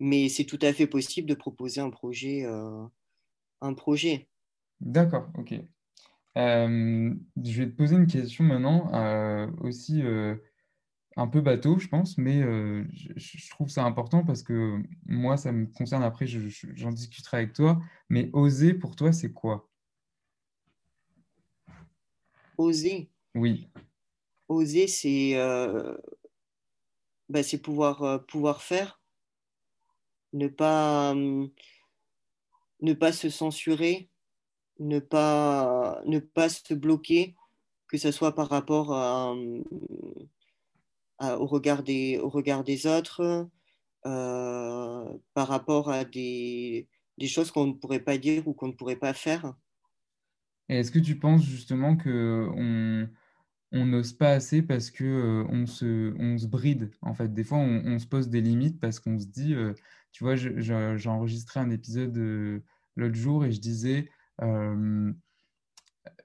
Mais 0.00 0.28
c'est 0.28 0.44
tout 0.44 0.58
à 0.62 0.72
fait 0.72 0.86
possible 0.86 1.28
de 1.28 1.34
proposer 1.34 1.80
un 1.82 1.90
projet, 1.90 2.46
un 3.60 3.74
projet. 3.74 4.28
D'accord, 4.80 5.28
ok. 5.36 5.52
Je 6.36 7.12
vais 7.36 7.66
te 7.66 7.76
poser 7.76 7.96
une 7.96 8.06
question 8.06 8.44
maintenant, 8.44 8.90
aussi 9.60 10.02
un 11.20 11.26
peu 11.26 11.40
bateau, 11.40 11.78
je 11.78 11.86
pense, 11.88 12.16
mais 12.18 12.40
je, 12.92 13.12
je 13.16 13.50
trouve 13.50 13.68
ça 13.68 13.84
important 13.84 14.24
parce 14.24 14.42
que 14.42 14.82
moi, 15.06 15.36
ça 15.36 15.52
me 15.52 15.66
concerne. 15.66 16.02
Après, 16.02 16.26
je- 16.26 16.48
je- 16.48 16.66
j'en 16.74 16.90
discuterai 16.90 17.36
avec 17.38 17.52
toi. 17.52 17.80
Mais 18.08 18.30
oser, 18.32 18.74
pour 18.74 18.96
toi, 18.96 19.12
c'est 19.12 19.32
quoi? 19.32 19.68
Oser? 22.56 23.10
Oui. 23.34 23.68
Oser, 24.48 24.86
c'est 24.86 25.36
euh, 25.36 25.96
bah, 27.28 27.42
c'est 27.42 27.58
pouvoir, 27.58 28.02
euh, 28.02 28.18
pouvoir 28.18 28.62
faire, 28.62 29.00
ne 30.32 30.48
pas, 30.48 31.14
ne 31.14 32.92
pas 32.94 33.12
se 33.12 33.28
censurer, 33.30 34.10
ne 34.78 34.98
pas, 34.98 36.02
ne 36.06 36.18
pas 36.18 36.48
se 36.48 36.74
bloquer, 36.74 37.36
que 37.88 37.98
ce 37.98 38.10
soit 38.10 38.34
par 38.34 38.48
rapport 38.48 38.92
à, 38.92 39.30
à- 39.30 39.34
au 41.20 41.46
regard 41.46 41.82
des, 41.82 42.18
au 42.18 42.28
regard 42.28 42.64
des 42.64 42.86
autres, 42.86 43.48
euh, 44.06 45.04
par 45.34 45.48
rapport 45.48 45.90
à 45.90 46.04
des, 46.04 46.88
des 47.18 47.28
choses 47.28 47.50
qu'on 47.50 47.66
ne 47.66 47.72
pourrait 47.74 48.00
pas 48.00 48.16
dire 48.16 48.48
ou 48.48 48.54
qu'on 48.54 48.68
ne 48.68 48.72
pourrait 48.72 48.96
pas 48.96 49.12
faire. 49.12 49.54
Est-ce 50.68 50.90
que 50.90 50.98
tu 50.98 51.18
penses 51.18 51.44
justement 51.44 51.96
que 51.96 52.48
on 53.72 53.86
n'ose 53.86 54.12
pas 54.14 54.30
assez 54.30 54.62
parce 54.62 54.90
que 54.90 55.04
euh, 55.04 55.44
on 55.50 55.66
se, 55.66 56.14
on 56.18 56.38
se 56.38 56.46
bride 56.46 56.90
en 57.02 57.14
fait? 57.14 57.32
Des 57.32 57.44
fois, 57.44 57.58
on, 57.58 57.82
on 57.84 57.98
se 57.98 58.06
pose 58.06 58.28
des 58.30 58.40
limites 58.40 58.80
parce 58.80 59.00
qu'on 59.00 59.18
se 59.18 59.26
dit, 59.26 59.54
euh, 59.54 59.74
tu 60.12 60.24
vois, 60.24 60.34
j'ai 60.36 61.08
enregistré 61.08 61.60
un 61.60 61.70
épisode 61.70 62.16
l'autre 62.96 63.14
jour 63.14 63.44
et 63.44 63.52
je 63.52 63.60
disais, 63.60 64.08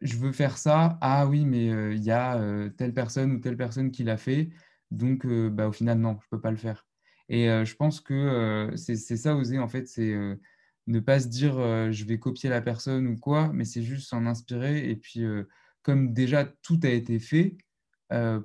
je 0.02 0.18
veux 0.18 0.32
faire 0.32 0.58
ça. 0.58 0.98
Ah 1.02 1.28
oui, 1.28 1.46
mais 1.46 1.68
il 1.96 2.04
y 2.04 2.12
a 2.12 2.70
telle 2.78 2.94
personne 2.94 3.34
ou 3.34 3.40
telle 3.40 3.58
personne 3.58 3.92
qui 3.92 4.04
l'a 4.04 4.18
fait, 4.18 4.50
donc 4.96 5.25
euh, 5.25 5.50
bah, 5.50 5.68
au 5.68 5.72
final, 5.72 6.00
non, 6.00 6.18
je 6.24 6.28
peux 6.30 6.42
pas 6.42 6.52
le 6.52 6.58
faire. 6.58 6.88
Et 7.30 7.50
euh, 7.50 7.66
je 7.66 7.75
pense 7.75 8.02
que 8.02 8.14
euh, 8.14 8.75
c'est 8.75 8.96
ça 8.98 9.36
oser 9.36 9.60
en 9.60 9.68
fait, 9.68 9.88
c'est 9.88 10.16
ne 10.88 11.00
pas 11.00 11.20
se 11.20 11.28
dire 11.28 11.56
je 11.92 12.06
vais 12.06 12.20
copier 12.20 12.50
la 12.50 12.62
personne 12.62 13.08
ou 13.08 13.18
quoi, 13.18 13.52
mais 13.54 13.66
c'est 13.66 13.84
juste 13.84 14.08
s'en 14.08 14.25
inspirer. 14.25 14.90
Et 14.90 14.96
puis, 14.96 15.24
comme 15.82 16.14
déjà 16.14 16.46
tout 16.46 16.80
a 16.84 16.90
été 16.90 17.20
fait, 17.20 17.58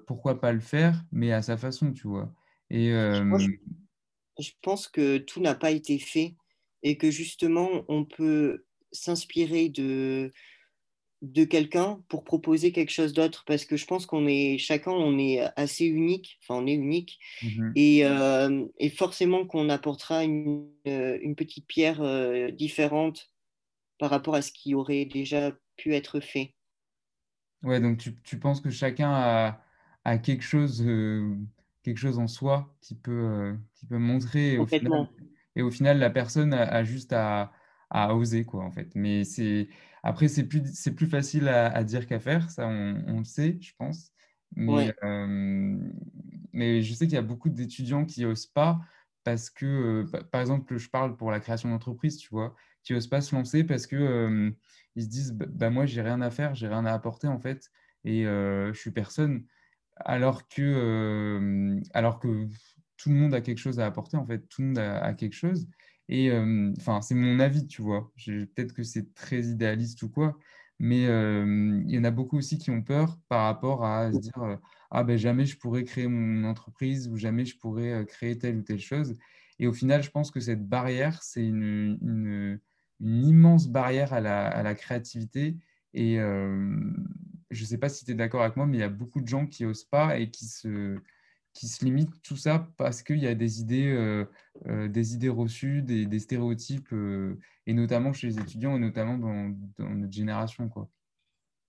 pourquoi 0.07 0.41
pas 0.41 0.53
le 0.53 0.61
faire, 0.61 1.03
mais 1.13 1.33
à 1.33 1.43
sa 1.43 1.57
façon, 1.57 1.93
tu 1.93 2.09
vois. 2.09 2.33
Et 2.71 2.93
Moi, 3.23 3.39
je, 3.39 3.51
je 4.39 4.53
pense 4.63 4.89
que 4.89 5.19
tout 5.19 5.41
n'a 5.41 5.55
pas 5.55 5.71
été 5.71 5.99
fait 5.99 6.37
et 6.83 6.97
que 6.97 7.11
justement, 7.11 7.85
on 7.89 8.07
peut 8.07 8.65
s'inspirer 8.93 9.69
de, 9.69 10.33
de 11.23 11.45
quelqu'un 11.45 12.03
pour 12.09 12.25
proposer 12.25 12.73
quelque 12.73 12.91
chose 12.91 13.13
d'autre 13.13 13.45
parce 13.47 13.65
que 13.67 13.77
je 13.77 13.87
pense 13.87 14.07
qu'on 14.07 14.27
est 14.27 14.57
chacun 14.59 14.93
on 14.93 15.19
est 15.19 15.41
assez 15.57 15.85
unique 15.85 16.39
enfin 16.43 16.63
on 16.63 16.67
est 16.67 16.75
unique. 16.75 17.19
Mhm. 17.43 17.73
et, 17.77 18.07
euh, 18.07 18.67
et 18.79 18.89
forcément 18.89 19.47
qu'on 19.47 19.69
apportera 19.69 20.25
une, 20.25 20.69
euh, 20.87 21.19
une 21.23 21.37
petite 21.37 21.67
pierre 21.67 22.01
euh, 22.01 22.51
différente 22.51 23.31
par 23.99 24.11
rapport 24.11 24.35
à 24.35 24.43
ce 24.43 24.51
qui 24.53 24.75
aurait 24.75 25.05
déjà 25.05 25.53
pu 25.77 25.95
être 25.95 26.21
fait. 26.21 26.55
Ouais, 27.63 27.81
donc 27.81 27.99
tu, 27.99 28.17
tu 28.23 28.39
penses 28.39 28.61
que 28.63 28.71
chacun 28.71 29.11
a, 29.13 29.63
a 30.05 30.19
quelque 30.19 30.43
chose, 30.43 30.83
euh, 30.87 31.37
quelque 31.83 31.99
chose 31.99 32.19
en 32.19 32.27
soi 32.29 32.75
qui 32.81 32.95
peut, 32.95 33.55
qui 33.75 33.87
peut 33.87 33.99
montrer 33.99 34.55
et 34.55 34.59
au 34.59 34.67
final, 34.67 35.09
et 35.57 35.63
au 35.63 35.71
final 35.71 35.99
la 35.99 36.09
personne 36.09 36.55
a, 36.55 36.63
a 36.63 36.83
juste 36.85 37.13
à, 37.13 37.53
à 37.91 38.15
oser, 38.15 38.45
quoi, 38.45 38.65
en 38.65 38.71
fait. 38.73 38.95
Mais 38.95 39.25
c'est, 39.25 39.69
après, 40.03 40.29
c'est 40.29 40.45
plus, 40.49 40.63
c'est 40.75 40.95
plus 40.95 41.07
facile 41.07 41.49
à, 41.49 41.69
à 41.73 41.85
dire 41.85 42.07
qu'à 42.07 42.21
faire, 42.21 42.51
ça, 42.51 42.67
on, 42.69 43.05
on 43.09 43.19
le 43.19 43.25
sait, 43.25 43.59
je 43.61 43.73
pense. 43.79 44.13
Mais, 44.57 44.91
ouais 44.91 44.95
euh, 45.05 45.77
mais 46.53 46.83
je 46.83 46.95
sais 46.95 47.07
qu'il 47.07 47.15
y 47.15 47.19
a 47.19 47.23
beaucoup 47.23 47.51
d'étudiants 47.51 48.05
qui 48.05 48.25
osent 48.25 48.47
pas 48.47 48.81
parce 49.25 49.51
que, 49.51 49.67
euh, 49.67 50.11
pa- 50.11 50.25
par 50.25 50.41
exemple, 50.41 50.77
je 50.77 50.89
parle 50.91 51.17
pour 51.17 51.31
la 51.31 51.41
création 51.41 51.69
d'entreprise, 51.71 52.17
tu 52.19 52.29
vois, 52.31 52.55
qui 52.83 52.95
osent 52.95 53.07
pas 53.09 53.21
se 53.21 53.35
lancer 53.35 53.65
parce 53.65 53.87
que, 53.87 53.97
euh, 53.97 54.51
ils 54.97 55.05
se 55.05 55.09
disent, 55.09 55.33
bah, 55.33 55.47
bah, 55.49 55.71
moi, 55.71 55.87
j'ai 55.87 56.03
rien 56.03 56.21
à 56.21 56.31
faire, 56.31 56.55
j'ai 56.55 56.69
rien 56.69 56.85
à 56.87 56.93
apporter 56.93 57.29
en 57.29 57.39
fait, 57.39 57.71
et 58.05 58.25
je 58.25 58.73
suis 58.75 58.91
personne. 58.93 59.47
Alors 59.97 60.49
que, 60.49 61.81
alors 61.95 62.19
que 62.21 62.47
tout 62.97 63.11
le 63.11 63.15
monde 63.17 63.35
a 63.35 63.41
quelque 63.41 63.59
chose 63.59 63.81
à 63.81 63.87
apporter 63.87 64.17
en 64.17 64.27
fait, 64.27 64.41
tout 64.49 64.63
le 64.63 64.69
monde 64.69 64.79
a, 64.79 65.01
a 65.05 65.15
quelque 65.15 65.35
chose. 65.35 65.69
Et 66.11 66.33
enfin, 66.79 67.01
c'est 67.03 67.15
mon 67.15 67.39
avis, 67.39 67.67
tu 67.69 67.83
vois. 67.83 68.13
Peut-être 68.27 68.75
que 68.75 68.83
c'est 68.83 69.15
très 69.15 69.43
idéaliste 69.43 70.03
ou 70.03 70.11
quoi, 70.11 70.37
mais 70.81 71.05
il 71.05 71.91
y 71.91 71.99
en 71.99 72.05
a 72.05 72.11
beaucoup 72.11 72.37
aussi 72.37 72.59
qui 72.59 72.71
ont 72.71 72.83
peur 72.83 73.17
par 73.29 73.45
rapport 73.45 73.85
à 73.85 74.13
se 74.13 74.19
dire, 74.19 74.59
ah 74.91 75.05
ben 75.05 75.17
jamais 75.17 75.47
je 75.47 75.57
pourrais 75.57 75.85
créer 75.85 76.09
mon 76.09 76.45
entreprise 76.49 77.09
ou 77.09 77.17
jamais 77.17 77.45
je 77.45 77.57
pourrais 77.57 78.05
créer 78.07 78.37
telle 78.39 78.57
ou 78.57 78.63
telle 78.63 78.81
chose. 78.81 79.17
Et 79.61 79.69
au 79.69 79.73
final, 79.73 80.03
je 80.03 80.11
pense 80.11 80.33
que 80.33 80.41
cette 80.41 80.69
barrière, 80.69 81.23
c'est 81.23 81.47
une, 81.47 82.59
immense 83.01 83.69
barrière 83.69 84.13
à 84.13 84.21
la, 84.21 84.49
à 84.49 84.63
la 84.65 84.75
créativité. 84.75 85.59
Et 85.95 86.17
je 86.17 87.63
ne 87.63 87.67
sais 87.67 87.79
pas 87.79 87.89
si 87.89 88.05
tu 88.05 88.11
es 88.11 88.15
d'accord 88.15 88.43
avec 88.43 88.57
moi, 88.57 88.67
mais 88.67 88.79
il 88.79 88.81
y 88.81 88.85
a 88.85 88.89
beaucoup 88.89 89.21
de 89.21 89.29
gens 89.29 89.47
qui 89.47 89.63
n'osent 89.65 89.85
pas 89.85 90.19
et 90.19 90.29
qui 90.31 90.47
se, 90.47 90.99
qui 91.53 91.69
se 91.69 91.85
limitent 91.85 92.23
tout 92.23 92.37
ça 92.37 92.69
parce 92.77 93.03
qu'il 93.03 93.19
y 93.19 93.27
a 93.27 93.35
des 93.35 93.61
idées, 93.61 93.89
euh, 93.89 94.25
euh, 94.67 94.89
des 94.89 95.15
idées 95.15 95.29
reçues, 95.29 95.83
des, 95.83 96.07
des 96.07 96.21
stéréotypes, 96.21 96.93
euh, 96.93 97.39
et 97.67 97.75
notamment 97.75 98.13
chez 98.13 98.29
les 98.29 98.39
étudiants 98.41 98.77
et 98.77 98.81
notamment 98.81 99.19
dans, 99.19 99.49
dans 99.79 99.91
notre 99.91 100.13
génération, 100.13 100.69
quoi. 100.69 100.91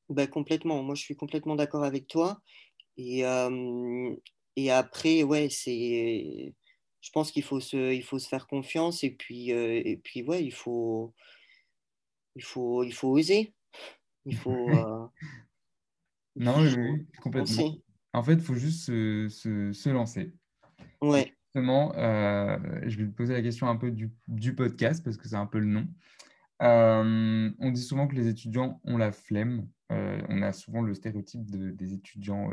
bah, 0.09 0.27
complètement 0.27 0.83
moi 0.83 0.95
je 0.95 1.01
suis 1.03 1.15
complètement 1.15 1.55
d'accord 1.55 1.83
avec 1.83 2.07
toi 2.07 2.41
et, 2.97 3.23
et 4.55 4.71
après 4.71 5.23
ouais 5.23 5.49
c'est 5.49 6.55
je 7.01 7.09
pense 7.11 7.31
qu'il 7.31 7.43
faut 7.43 7.59
se 7.59 7.93
il 7.93 8.03
faut 8.03 8.19
se 8.19 8.27
faire 8.27 8.47
confiance 8.47 9.03
et 9.03 9.11
puis 9.15 9.51
euh, 9.53 9.81
et 9.83 9.97
puis 9.97 10.23
ouais 10.23 10.43
il 10.43 10.51
faut 10.53 11.13
il 12.35 12.43
faut 12.43 12.83
il 12.83 12.93
faut 12.93 13.09
oser 13.09 13.53
il 14.25 14.35
faut 14.35 14.77
euh, 14.77 15.07
Non, 16.35 16.59
oui, 16.61 16.75
faut 16.83 16.97
oui, 16.97 17.07
complètement. 17.21 17.63
penser. 17.63 17.81
En 18.13 18.23
fait, 18.23 18.33
il 18.33 18.41
faut 18.41 18.55
juste 18.55 18.85
se, 18.85 19.27
se- 19.29 19.71
se 19.73 19.89
lancer. 19.89 20.33
Ouais, 21.01 21.33
justement, 21.45 21.93
euh, 21.95 22.57
je 22.87 22.97
vais 22.97 23.05
te 23.05 23.15
poser 23.15 23.33
la 23.33 23.41
question 23.41 23.67
un 23.67 23.75
peu 23.77 23.91
du, 23.91 24.11
du 24.27 24.53
podcast 24.55 25.03
parce 25.03 25.17
que 25.17 25.27
c'est 25.27 25.35
un 25.35 25.45
peu 25.45 25.59
le 25.59 25.65
nom. 25.67 25.87
Euh, 26.61 27.49
on 27.59 27.71
dit 27.71 27.81
souvent 27.81 28.07
que 28.07 28.15
les 28.15 28.27
étudiants 28.27 28.79
ont 28.83 28.97
la 28.97 29.11
flemme. 29.11 29.67
Euh, 29.91 30.21
on 30.29 30.41
a 30.41 30.53
souvent 30.53 30.81
le 30.81 30.93
stéréotype 30.93 31.49
de- 31.49 31.71
des 31.71 31.93
étudiants 31.93 32.51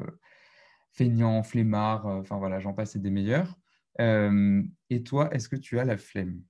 feignants, 0.93 1.43
flemmards, 1.43 2.07
enfin 2.07 2.39
voilà, 2.39 2.59
j'en 2.61 2.73
passe 2.73 2.97
et 2.97 2.99
des 3.01 3.11
meilleurs. 3.11 3.59
Et 4.01 5.03
toi, 5.03 5.29
est-ce 5.35 5.49
que 5.49 5.57
tu 5.57 5.79
as 5.79 5.85
la 5.85 5.97
flemme? 5.97 6.41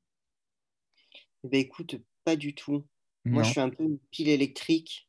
Eh 1.44 1.48
ben 1.48 1.60
écoute, 1.60 1.96
pas 2.24 2.36
du 2.36 2.54
tout. 2.54 2.86
Moi, 3.24 3.42
je 3.42 3.50
suis 3.52 3.60
un 3.60 3.70
peu 3.70 3.82
une 3.84 3.98
pile 4.10 4.28
électrique. 4.28 5.07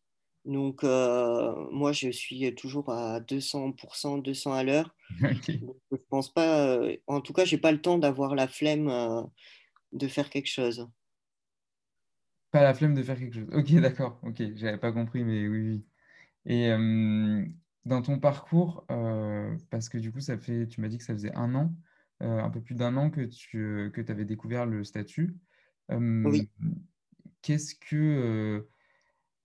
Donc, 0.50 0.84
moi, 0.84 1.91
je 1.91 2.10
suis 2.10 2.53
toujours 2.56 2.89
à 2.91 3.20
200%, 3.20 4.22
200 4.22 4.53
à 4.53 4.63
l'heure. 4.63 4.96
Ok. 5.24 5.51
Donc, 5.62 5.75
je 5.91 5.98
pense 6.10 6.32
pas, 6.32 6.79
en 7.08 7.22
tout 7.22 7.34
cas, 7.34 7.46
j'ai 7.46 7.58
pas 7.58 7.72
le 7.72 7.82
temps 7.82 7.98
d'avoir 7.98 8.36
la 8.36 8.48
flemme, 8.48 8.91
de 9.94 10.08
faire 10.08 10.29
quelque 10.29 10.50
chose. 10.50 10.88
Pas 12.51 12.63
la 12.63 12.74
flemme 12.74 12.96
de 12.96 13.03
faire 13.03 13.18
quelque 13.18 13.36
chose. 13.36 13.50
Ok, 13.53 13.72
d'accord. 13.75 14.20
Ok, 14.24 14.41
j'avais 14.56 14.77
pas 14.77 14.91
compris, 14.91 15.24
mais 15.24 15.48
oui, 15.48 15.62
oui. 15.62 15.86
Et 16.46 16.72
euh, 16.72 17.46
dans 17.86 18.01
ton 18.01 18.20
parcours, 18.20 18.86
euh, 18.89 19.56
parce 19.70 19.88
que 19.88 19.98
du 19.98 20.12
coup, 20.12 20.20
ça 20.20 20.38
fait, 20.38 20.68
tu 20.68 20.82
m'as 20.82 20.88
dit 20.88 20.98
que 20.98 21.03
ça 21.03 21.13
faisait 21.13 21.36
un 21.36 21.53
an, 21.53 21.75
euh, 22.24 22.39
un 22.39 22.50
peu 22.50 22.62
plus 22.62 22.75
d'un 22.75 22.98
an 22.98 23.12
que 23.12 23.22
tu 23.22 23.91
que 23.94 24.12
avais 24.12 24.25
découvert 24.25 24.65
le 24.65 24.84
statut. 24.84 25.36
Oui. 25.89 26.50
qu'est-ce 27.41 27.75
que, 27.75 28.68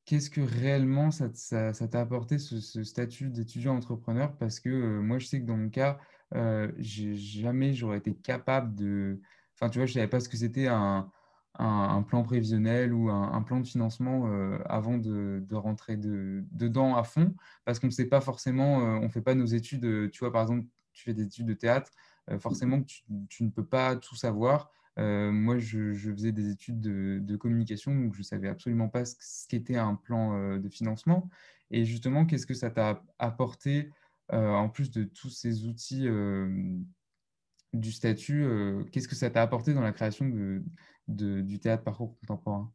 qu'est-ce 0.04 0.30
que 0.30 0.40
réellement 0.40 1.10
ça, 1.10 1.28
t- 1.28 1.36
ça, 1.36 1.72
ça 1.72 1.88
t'a 1.88 2.00
apporté 2.00 2.38
ce, 2.38 2.60
ce 2.60 2.82
statut 2.84 3.30
d'étudiant 3.30 3.76
entrepreneur? 3.76 4.36
Parce 4.38 4.60
que 4.60 4.68
euh, 4.68 5.00
moi, 5.02 5.18
je 5.18 5.26
sais 5.26 5.40
que 5.40 5.46
dans 5.46 5.56
mon 5.56 5.70
cas, 5.70 5.98
euh, 6.34 6.72
jamais 6.78 7.74
j'aurais 7.74 7.98
été 7.98 8.14
capable 8.14 8.74
de... 8.74 9.20
Enfin, 9.54 9.70
tu 9.70 9.78
vois, 9.78 9.86
je 9.86 9.94
savais 9.94 10.08
pas 10.08 10.20
ce 10.20 10.28
que 10.28 10.36
c'était 10.36 10.66
un, 10.68 11.10
un, 11.58 11.66
un 11.96 12.02
plan 12.02 12.22
prévisionnel 12.22 12.92
ou 12.92 13.08
un, 13.10 13.32
un 13.32 13.42
plan 13.42 13.60
de 13.60 13.66
financement 13.66 14.26
euh, 14.28 14.58
avant 14.66 14.98
de, 14.98 15.40
de 15.46 15.54
rentrer 15.54 15.96
de- 15.96 16.44
dedans 16.50 16.96
à 16.96 17.04
fond, 17.04 17.34
parce 17.64 17.78
qu'on 17.78 17.86
ne 17.88 17.92
sait 17.92 18.06
pas 18.08 18.20
forcément, 18.20 18.76
on 18.78 19.02
ne 19.02 19.08
fait 19.08 19.22
pas 19.22 19.34
nos 19.34 19.46
études, 19.46 20.10
tu 20.10 20.18
vois, 20.20 20.32
par 20.32 20.42
exemple, 20.42 20.66
tu 20.92 21.04
fais 21.04 21.14
des 21.14 21.22
études 21.24 21.46
de 21.46 21.54
théâtre, 21.54 21.90
euh, 22.30 22.38
forcément 22.38 22.82
tu 22.82 23.44
ne 23.44 23.50
peux 23.50 23.66
pas 23.66 23.96
tout 23.96 24.16
savoir. 24.16 24.70
Euh, 24.98 25.32
moi, 25.32 25.58
je, 25.58 25.92
je 25.92 26.12
faisais 26.12 26.32
des 26.32 26.50
études 26.50 26.80
de, 26.80 27.18
de 27.20 27.36
communication, 27.36 27.94
donc 27.94 28.14
je 28.14 28.20
ne 28.20 28.24
savais 28.24 28.48
absolument 28.48 28.88
pas 28.88 29.04
ce, 29.04 29.16
ce 29.20 29.48
qu'était 29.48 29.76
un 29.76 29.94
plan 29.96 30.34
euh, 30.36 30.58
de 30.58 30.68
financement. 30.68 31.28
Et 31.70 31.84
justement, 31.84 32.26
qu'est-ce 32.26 32.46
que 32.46 32.54
ça 32.54 32.70
t'a 32.70 33.02
apporté, 33.18 33.90
euh, 34.32 34.50
en 34.52 34.68
plus 34.68 34.90
de 34.90 35.04
tous 35.04 35.30
ces 35.30 35.66
outils 35.66 36.06
euh, 36.08 36.78
du 37.72 37.92
statut, 37.92 38.46
qu'est-ce 38.92 39.08
que 39.08 39.14
ça 39.16 39.30
t'a 39.30 39.42
apporté 39.42 39.74
dans 39.74 39.80
la 39.80 39.92
création 39.92 40.28
de, 40.28 40.62
de- 41.08 41.40
du 41.40 41.58
théâtre 41.58 41.82
parcours 41.84 42.16
contemporain? 42.20 42.72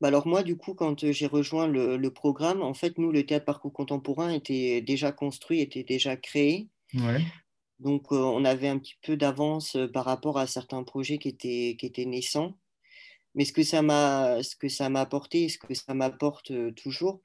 bah 0.00 0.08
alors 0.08 0.26
moi, 0.28 0.42
du 0.42 0.56
coup, 0.56 0.74
quand 0.74 1.10
j'ai 1.10 1.26
rejoint 1.26 1.66
le, 1.68 2.08
programme, 2.10 2.62
en 2.62 2.74
fait, 2.74 2.98
nous, 2.98 3.10
le 3.12 3.26
théâtre 3.26 3.44
parcours 3.44 3.72
contemporain 3.72 4.30
était 4.30 4.80
déjà 4.80 5.12
construit, 5.12 5.60
était 5.60 5.82
déjà 5.84 6.16
créé. 6.16 6.68
Donc, 7.80 8.10
on 8.12 8.44
avait 8.44 8.68
un 8.68 8.78
petit 8.78 8.96
peu 9.02 9.16
d'avance 9.16 9.76
par 9.92 10.04
rapport 10.04 10.38
à 10.38 10.46
certains 10.46 10.82
projets 10.84 11.18
qui 11.18 11.28
étaient, 11.28 11.76
qui 11.78 11.86
étaient 11.86 12.04
naissants. 12.06 12.58
Mais 13.34 13.44
ce 13.44 13.52
que 13.52 13.62
ça 13.62 13.82
m'a, 13.82 14.42
ce 14.42 14.56
que 14.56 14.68
ça 14.68 14.88
m'a 14.90 15.00
apporté, 15.02 15.48
ce 15.48 15.58
que 15.58 15.74
ça 15.74 15.94
m'apporte 15.94 16.52
toujours, 16.76 17.20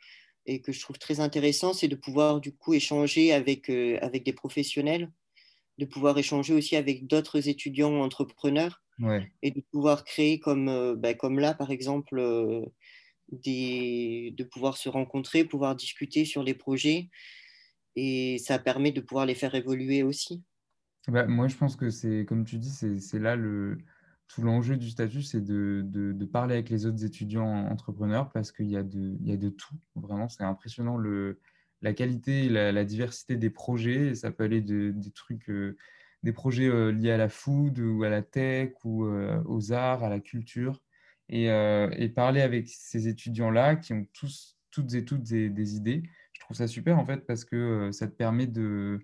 et 0.46 0.62
que 0.62 0.72
je 0.72 0.82
trouve 0.82 1.00
très 1.00 1.20
intéressant, 1.22 1.74
c'est 1.74 1.88
de 1.88 1.96
pouvoir 1.96 2.42
du 2.42 2.56
coup 2.56 2.74
échanger 2.74 3.34
avec, 3.34 3.70
avec 3.70 4.24
des 4.24 4.34
professionnels, 4.34 5.12
de 5.80 5.86
pouvoir 5.86 6.18
échanger 6.18 6.54
aussi 6.54 6.76
avec 6.76 7.08
d'autres 7.08 7.50
étudiants 7.50 8.02
entrepreneurs 8.02 8.84
et 9.42 9.52
de 9.52 9.62
pouvoir 9.72 10.06
créer 10.06 10.40
comme, 10.40 10.70
euh, 10.70 10.96
bah, 10.96 11.14
comme 11.14 11.40
là, 11.40 11.54
par 11.54 11.72
exemple, 11.72 12.18
euh, 12.20 12.66
des, 13.32 14.34
de 14.38 14.44
pouvoir 14.44 14.78
se 14.78 14.90
rencontrer, 14.90 15.46
pouvoir 15.46 15.76
discuter 15.76 16.26
sur 16.26 16.44
les 16.44 16.54
projets. 16.56 17.10
Et 17.96 18.38
ça 18.40 18.60
permet 18.60 18.92
de 18.92 19.02
pouvoir 19.02 19.26
les 19.26 19.36
faire 19.36 19.56
évoluer 19.56 20.04
aussi. 20.04 20.44
Bah, 21.08 21.26
moi, 21.26 21.48
je 21.48 21.56
pense 21.56 21.76
que 21.76 21.90
c'est, 21.90 22.26
comme 22.26 22.46
tu 22.46 22.58
dis, 22.58 22.72
c'est 22.72 23.20
là 23.20 23.36
le, 23.36 23.78
tout 24.28 24.42
l'enjeu 24.42 24.78
du 24.78 24.90
statut, 24.90 25.22
c'est 25.22 25.42
de, 25.42 26.26
parler 26.32 26.56
avec 26.56 26.70
les 26.70 26.86
autres 26.86 27.04
étudiants 27.06 27.68
entrepreneurs 27.68 28.32
parce 28.32 28.52
qu'il 28.52 28.68
y, 28.68 28.78
a 28.78 28.84
de, 28.84 29.18
y 29.22 29.32
a 29.32 29.38
de 29.38 29.50
tout. 29.50 29.76
Vraiment, 29.96 30.30
c'est 30.30 30.44
impressionnant 30.44 30.98
le, 30.98 31.40
la 31.82 31.94
qualité, 31.94 32.50
la, 32.50 32.72
la, 32.72 32.86
diversité 32.86 33.36
des 33.36 33.50
projets. 33.50 34.16
Ça 34.16 34.32
peut 34.32 34.44
aller 34.44 34.62
de, 34.62 34.92
des 34.92 35.12
trucs. 35.12 35.50
Euh, 35.50 35.78
des 36.24 36.32
projets 36.32 36.70
euh, 36.70 36.92
liés 36.94 37.12
à 37.12 37.18
la 37.18 37.28
food 37.28 37.80
ou 37.80 38.04
à 38.04 38.10
la 38.10 38.22
tech 38.22 38.72
ou 38.86 39.04
euh, 39.04 39.44
aux 39.46 39.74
arts, 39.74 40.04
à 40.04 40.10
la 40.10 40.22
culture. 40.22 40.82
Et, 41.30 41.46
et 41.46 42.10
parler 42.10 42.42
avec 42.42 42.68
ces 42.68 43.08
étudiants-là 43.08 43.78
qui 43.78 43.94
ont 43.94 44.06
tous, 44.14 44.58
toutes 44.72 44.94
et 44.94 45.06
toutes 45.06 45.24
des, 45.24 45.76
idées. 45.76 46.04
Je 46.44 46.48
trouve 46.48 46.58
ça 46.58 46.68
super 46.68 47.00
en 47.00 47.06
fait 47.06 47.26
parce 47.26 47.46
que 47.46 47.90
ça 47.92 48.08
te 48.08 48.14
permet 48.14 48.48
de, 48.48 49.00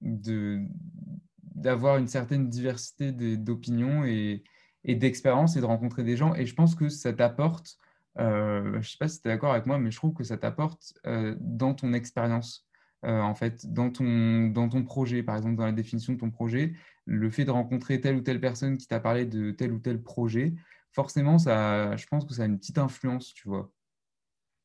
d'avoir 0.00 1.98
une 1.98 2.08
certaine 2.08 2.48
diversité 2.48 3.12
d'opinions 3.36 4.04
et, 4.04 4.42
d'expériences 4.84 5.56
et 5.56 5.60
de 5.60 5.66
rencontrer 5.66 6.04
des 6.04 6.16
gens. 6.16 6.34
Et 6.34 6.46
je 6.46 6.54
pense 6.54 6.74
que 6.74 6.88
ça 6.88 7.12
t'apporte, 7.12 7.76
je 8.16 8.76
ne 8.76 8.82
sais 8.82 8.96
pas 8.98 9.08
si 9.08 9.20
tu 9.20 9.28
es 9.28 9.30
d'accord 9.30 9.52
avec 9.52 9.66
moi, 9.66 9.78
mais 9.78 9.90
je 9.90 9.96
trouve 9.96 10.14
que 10.14 10.24
ça 10.24 10.38
t'apporte 10.38 10.94
dans 11.38 11.74
ton 11.74 11.92
expérience. 11.92 12.68
Euh, 13.04 13.20
en 13.20 13.34
fait, 13.34 13.72
dans 13.72 13.90
ton, 13.90 14.48
dans 14.48 14.68
ton 14.68 14.82
projet, 14.82 15.22
par 15.22 15.36
exemple, 15.36 15.56
dans 15.56 15.66
la 15.66 15.72
définition 15.72 16.14
de 16.14 16.18
ton 16.18 16.30
projet, 16.30 16.72
le 17.04 17.30
fait 17.30 17.44
de 17.44 17.50
rencontrer 17.50 18.00
telle 18.00 18.16
ou 18.16 18.22
telle 18.22 18.40
personne 18.40 18.76
qui 18.76 18.88
t'a 18.88 18.98
parlé 18.98 19.24
de 19.24 19.52
tel 19.52 19.72
ou 19.72 19.78
tel 19.78 20.02
projet, 20.02 20.54
forcément, 20.92 21.38
ça, 21.38 21.96
je 21.96 22.06
pense 22.06 22.24
que 22.24 22.34
ça 22.34 22.42
a 22.42 22.46
une 22.46 22.58
petite 22.58 22.78
influence, 22.78 23.32
tu 23.34 23.48
vois. 23.48 23.70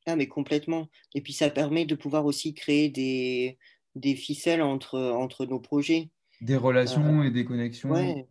Ah, 0.06 0.16
mais 0.16 0.28
complètement. 0.28 0.88
Et 1.14 1.20
puis, 1.20 1.32
ça 1.32 1.50
permet 1.50 1.86
de 1.86 1.94
pouvoir 1.94 2.26
aussi 2.26 2.54
créer 2.54 2.88
des, 2.88 3.58
des 3.94 4.14
ficelles 4.16 4.62
entre, 4.62 4.98
entre 5.00 5.46
nos 5.46 5.60
projets. 5.60 6.10
Des 6.40 6.56
relations 6.56 7.20
euh, 7.20 7.24
et 7.24 7.30
des 7.30 7.44
connexions. 7.44 7.90
Ouais, 7.90 8.26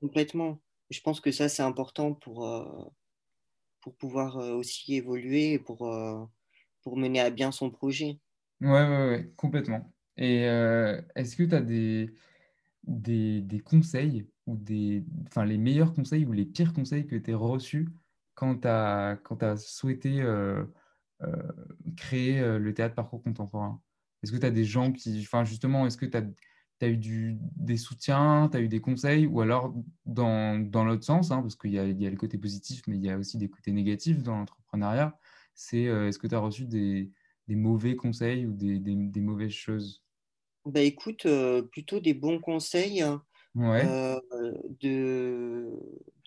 complètement. 0.00 0.60
Je 0.90 1.00
pense 1.00 1.20
que 1.20 1.30
ça, 1.30 1.48
c'est 1.48 1.62
important 1.62 2.14
pour, 2.14 2.46
euh, 2.46 2.84
pour 3.80 3.94
pouvoir 3.94 4.36
aussi 4.36 4.94
évoluer 4.94 5.52
et 5.52 5.58
pour, 5.58 5.78
pour 6.82 6.96
mener 6.96 7.20
à 7.20 7.30
bien 7.30 7.52
son 7.52 7.70
projet. 7.70 8.18
Ouais, 8.60 8.68
ouais, 8.68 9.08
ouais, 9.08 9.32
complètement. 9.36 9.92
Et 10.16 10.48
euh, 10.48 11.00
est-ce 11.14 11.36
que 11.36 11.44
tu 11.44 11.54
as 11.54 11.60
des, 11.60 12.10
des, 12.84 13.40
des 13.40 13.60
conseils 13.60 14.26
ou 14.46 14.56
des, 14.56 15.04
enfin, 15.28 15.44
les 15.44 15.58
meilleurs 15.58 15.94
conseils 15.94 16.26
ou 16.26 16.32
les 16.32 16.44
pires 16.44 16.72
conseils 16.72 17.06
que 17.06 17.16
tu 17.16 17.32
as 17.32 17.36
reçus 17.36 17.88
quand 18.34 18.60
tu 18.60 18.68
as, 18.68 19.56
souhaité 19.56 20.20
euh, 20.20 20.64
euh, 20.64 20.64
créer 21.96 22.40
le 22.58 22.74
théâtre 22.74 22.94
parcours 22.94 23.22
contemporain? 23.22 23.80
Est-ce 24.22 24.32
que 24.32 24.36
tu 24.36 24.46
as 24.46 24.50
des 24.50 24.64
gens 24.64 24.92
qui, 24.92 25.20
enfin, 25.22 25.44
justement, 25.44 25.86
est-ce 25.86 25.96
que 25.96 26.06
tu 26.06 26.16
as, 26.16 26.24
as 26.80 26.88
eu 26.88 26.96
du, 26.96 27.38
des 27.56 27.76
soutiens, 27.76 28.48
tu 28.50 28.56
as 28.56 28.60
eu 28.60 28.68
des 28.68 28.80
conseils 28.80 29.26
ou 29.26 29.40
alors 29.40 29.74
dans, 30.06 30.58
dans 30.58 30.84
l'autre 30.84 31.04
sens, 31.04 31.30
hein, 31.30 31.40
parce 31.42 31.56
qu'il 31.56 31.70
y 31.70 31.74
y 31.74 32.06
a 32.06 32.10
le 32.10 32.16
côté 32.16 32.38
positif, 32.38 32.82
mais 32.86 32.96
il 32.96 33.04
y 33.04 33.10
a 33.10 33.18
aussi 33.18 33.38
des 33.38 33.48
côtés 33.48 33.72
négatifs 33.72 34.22
dans 34.22 34.36
l'entrepreneuriat, 34.36 35.18
c'est 35.54 35.82
est-ce 35.82 36.18
que 36.18 36.26
tu 36.26 36.34
as 36.34 36.40
reçu 36.40 36.66
des 36.66 37.10
des 37.48 37.56
mauvais 37.56 37.96
conseils 37.96 38.46
ou 38.46 38.52
des, 38.52 38.78
des, 38.78 39.20
mauvaises 39.20 39.50
choses? 39.50 40.04
Bah 40.66 40.82
écoute, 40.82 41.24
euh, 41.26 41.62
plutôt 41.62 41.98
des 41.98 42.14
bons 42.14 42.38
conseils 42.38 43.00
hein. 43.00 43.24
euh, 43.56 44.20
de, 44.80 45.70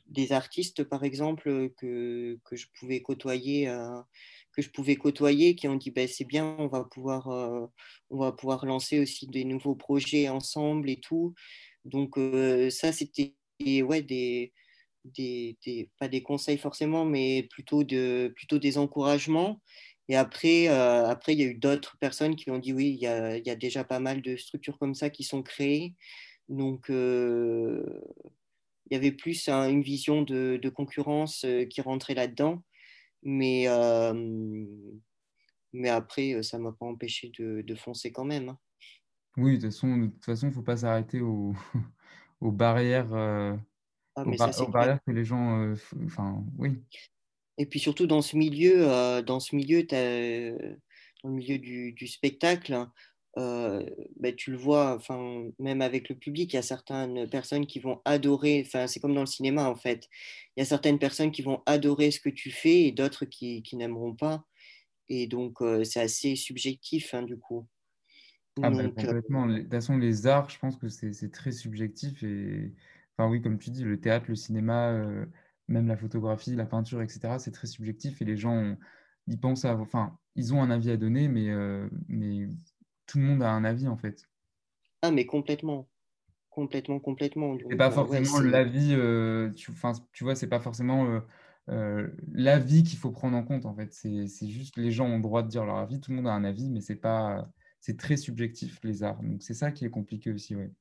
des 0.08 0.32
artistes, 0.32 0.84
par 0.84 1.04
exemple, 1.04 1.70
que, 1.78 2.39
que 2.44 2.56
je 2.56 2.68
pouvais 2.80 3.02
côtoyer, 3.04 3.70
euh, 3.70 4.02
que 4.56 4.62
je 4.62 4.70
pouvais 4.70 4.96
côtoyer, 4.96 5.56
qui 5.56 5.68
ont 5.68 5.76
dit 5.76 5.92
bah, 5.92 6.08
c'est 6.08 6.26
bien, 6.26 6.56
on 6.60 6.68
va, 6.68 6.84
pouvoir, 6.84 7.28
on 8.10 8.18
va 8.18 8.32
pouvoir 8.32 8.66
lancer 8.66 9.00
aussi 9.00 9.28
des 9.28 9.46
nouveaux 9.46 9.76
projets 9.76 10.30
ensemble 10.30 10.90
et 10.90 11.00
tout. 11.00 11.34
Donc 11.86 12.18
ça, 12.70 12.92
c'était 12.92 13.36
ouais, 13.82 14.02
des, 14.02 14.54
des, 15.06 15.90
pas 16.00 16.08
des 16.08 16.24
conseils 16.24 16.58
forcément, 16.58 17.06
mais 17.06 17.48
plutôt, 17.52 17.84
de, 17.84 18.34
plutôt 18.36 18.60
des 18.60 18.78
encouragements. 18.78 19.62
Et 20.10 20.16
après, 20.16 20.68
euh, 20.68 21.08
après, 21.08 21.34
il 21.34 21.40
y 21.40 21.44
a 21.44 21.48
eu 21.48 21.56
d'autres 21.56 21.98
personnes 22.00 22.36
qui 22.36 22.50
ont 22.52 22.60
dit 22.60 22.74
oui, 22.74 22.90
il 22.90 23.02
y, 23.02 23.08
a, 23.08 23.38
il 23.38 23.46
y, 23.46 23.50
a, 23.50 23.56
déjà 23.56 23.84
pas 23.84 24.00
mal 24.00 24.22
de 24.22 24.36
structures 24.36 24.78
comme 24.78 24.96
ça 24.96 25.10
qui 25.10 25.24
sont 25.24 25.44
créées. 25.44 25.96
Donc, 26.50 26.90
euh, 26.90 27.84
il 28.90 28.96
y 28.96 28.98
avait 28.98 29.12
plus 29.14 29.48
une 29.48 29.82
vision 29.82 30.22
de, 30.22 30.60
concurrence 30.70 31.46
euh, 31.46 31.66
qui 31.66 31.82
rentrait 31.82 32.16
là-dedans. 32.16 32.64
Mais, 33.24 33.68
mais 35.74 35.90
après, 35.90 36.42
ça 36.44 36.58
ne 36.58 36.64
m'a 36.64 36.72
pas 36.72 36.86
empêché 36.86 37.32
de, 37.38 37.62
de, 37.62 37.76
foncer 37.76 38.12
quand 38.12 38.26
même. 38.26 38.50
Hein. 38.50 38.60
Oui, 39.38 39.58
de 39.58 39.62
toute 39.62 39.72
façon, 39.72 39.98
de 39.98 40.08
toute 40.08 40.26
façon, 40.26 40.48
il 40.48 40.50
ne 40.50 40.56
faut 40.56 40.62
pas 40.62 40.78
s'arrêter 40.78 41.22
aux, 41.22 41.54
aux 42.42 42.52
barrières, 42.52 43.14
ah, 43.14 44.24
aux, 44.26 44.68
barrières 44.68 45.00
que 45.06 45.12
les 45.12 45.24
gens. 45.24 45.74
Enfin, 46.06 46.44
oui. 46.58 46.82
Et 47.58 47.66
puis 47.66 47.80
surtout 47.80 48.08
dans 48.08 48.22
ce 48.24 48.36
milieu, 48.38 48.90
euh, 48.90 49.22
dans 49.22 49.40
ce 49.40 49.56
milieu, 49.56 49.86
euh, 49.94 50.76
dans 51.24 51.30
le 51.30 51.36
milieu 51.36 51.60
du, 51.60 51.92
du 51.94 52.08
spectacle, 52.08 52.88
euh, 53.38 53.84
bah, 54.20 54.32
tu 54.32 54.52
le 54.52 54.58
vois, 54.58 54.96
enfin, 54.96 55.46
même 55.60 55.82
avec 55.82 56.10
le 56.10 56.15
public, 56.15 56.54
il 56.54 56.56
y 56.56 56.60
a 56.60 56.63
certaines 56.63 57.30
personnes 57.30 57.65
qui 57.65 57.80
vont 57.80 58.02
adorer, 58.06 58.63
enfin, 58.65 58.88
c'est 58.88 59.00
comme 59.00 59.13
dans 59.13 59.22
le 59.22 59.26
cinéma 59.26 59.70
en 59.70 59.76
fait, 59.76 60.08
il 60.56 60.60
y 60.60 60.63
a 60.63 60.65
certaines 60.65 61.00
personnes 61.00 61.32
qui 61.32 61.41
vont 61.41 61.62
adorer 61.65 62.12
ce 62.12 62.20
que 62.20 62.30
tu 62.30 62.52
fais 62.52 62.84
et 62.84 62.91
d'autres 62.91 63.26
qui, 63.26 63.63
qui 63.63 63.76
n'aimeront 63.78 64.15
pas. 64.15 64.46
Et 65.10 65.28
donc, 65.28 65.60
c'est 65.84 66.00
assez 66.00 66.36
subjectif 66.36 67.13
hein, 67.13 67.24
du 67.24 67.38
coup. 67.38 67.67
Ah 68.62 68.70
bah, 68.70 68.84
complètement. 68.84 69.46
De 69.46 69.60
toute 69.60 69.72
façon, 69.72 69.98
les 69.98 70.28
arts, 70.28 70.50
je 70.50 70.60
pense 70.60 70.78
que 70.78 70.88
c'est 70.88 71.32
très 71.32 71.52
subjectif. 71.52 72.24
Et 72.24 72.74
enfin, 73.17 73.30
oui, 73.30 73.41
comme 73.41 73.60
tu 73.60 73.72
dis, 73.72 73.84
le 73.84 74.00
théâtre, 74.00 74.26
le 74.30 74.36
cinéma, 74.36 75.26
même 75.72 75.88
la 75.88 75.98
photographie, 75.98 76.56
la 76.56 76.65
peinture, 76.65 77.02
etc., 77.02 77.36
c'est 77.39 77.52
très 77.52 77.67
subjectif 77.67 78.22
et 78.22 78.26
les 78.26 78.38
gens, 78.38 78.76
ils 79.28 79.39
pensent 79.39 79.65
à, 79.65 79.76
enfin, 79.78 80.17
ils 80.36 80.54
ont 80.54 80.62
un 80.62 80.70
avis 80.70 80.91
à 80.91 80.98
donner, 80.98 81.28
mais, 81.28 81.50
euh, 81.50 81.88
mais 82.08 82.48
tout 83.12 83.17
le 83.17 83.26
monde 83.26 83.43
a 83.43 83.52
un 83.52 83.65
avis 83.65 83.89
en 83.89 83.97
fait. 83.97 84.26
Ah, 85.02 85.12
mais 85.12 85.26
complètement. 85.26 85.89
Complètement, 86.50 87.00
complètement. 87.00 87.58
C'est 87.69 87.76
pas 87.76 87.88
euh, 87.88 87.91
forcément 87.91 88.39
l'avis, 88.39 88.93
euh, 88.93 89.52
tu, 89.52 89.71
tu 90.13 90.24
vois, 90.24 90.36
c'est 90.36 90.47
pas 90.47 90.60
forcément 90.60 91.21
l'avis 91.67 92.84
qu'il 92.84 92.97
faut 92.97 93.12
prendre 93.12 93.36
en 93.36 93.43
compte 93.43 93.65
en 93.65 93.76
fait. 93.76 93.93
C'est 93.93 94.50
juste 94.50 94.78
les 94.78 94.91
gens 94.91 95.08
ont 95.08 95.17
le 95.17 95.21
droit 95.21 95.43
de 95.43 95.50
dire 95.50 95.65
leur 95.65 95.78
avis, 95.78 96.00
tout 96.00 96.12
le 96.12 96.17
monde 96.17 96.28
a 96.28 96.34
un 96.34 96.45
avis, 96.45 96.69
mais 96.69 96.80
c'est 96.80 96.95
pas, 96.95 97.50
c'est 97.82 97.97
très 97.97 98.15
subjectif 98.15 98.80
les 98.84 99.04
arts. 99.04 99.21
Donc 99.21 99.43
c'est 99.43 99.54
ça 99.54 99.71
qui 99.71 99.84
est 99.84 99.89
compliqué 99.89 100.32
aussi, 100.32 100.56
ouais. 100.56 100.71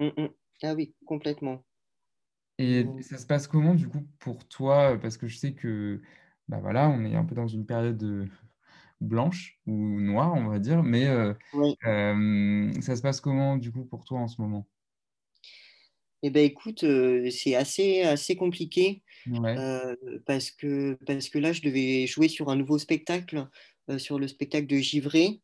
Mmh, 0.00 0.20
mmh. 0.20 0.28
Ah 0.64 0.74
oui, 0.74 0.94
complètement. 1.06 1.64
Et 2.58 2.86
ça 3.02 3.18
se 3.18 3.26
passe 3.26 3.46
comment 3.46 3.74
du 3.74 3.88
coup 3.88 4.04
pour 4.18 4.46
toi? 4.48 4.98
Parce 5.00 5.16
que 5.16 5.28
je 5.28 5.36
sais 5.36 5.52
que 5.52 6.00
bah 6.48 6.58
voilà, 6.60 6.88
on 6.88 7.04
est 7.04 7.14
un 7.14 7.24
peu 7.24 7.34
dans 7.34 7.46
une 7.46 7.66
période 7.66 8.02
euh, 8.02 8.26
blanche 9.02 9.58
ou 9.66 10.00
noire, 10.00 10.34
on 10.34 10.48
va 10.48 10.58
dire, 10.58 10.82
mais 10.82 11.06
euh, 11.06 11.34
ça 12.80 12.96
se 12.96 13.02
passe 13.02 13.20
comment 13.20 13.56
du 13.56 13.72
coup 13.72 13.84
pour 13.84 14.04
toi 14.04 14.20
en 14.20 14.28
ce 14.28 14.40
moment? 14.40 14.66
Eh 16.22 16.30
ben 16.30 16.44
écoute, 16.44 16.84
euh, 16.84 17.28
c'est 17.30 17.56
assez, 17.56 18.02
assez 18.02 18.36
compliqué 18.36 19.02
parce, 20.24 20.50
que, 20.52 20.96
parce 21.04 21.28
que 21.28 21.38
là, 21.38 21.52
je 21.52 21.62
devais 21.62 22.06
jouer 22.06 22.28
sur 22.28 22.48
un 22.48 22.56
nouveau 22.56 22.78
spectacle, 22.78 23.48
sur 23.98 24.20
le 24.20 24.28
spectacle 24.28 24.66
de 24.66 24.76
Givré, 24.76 25.40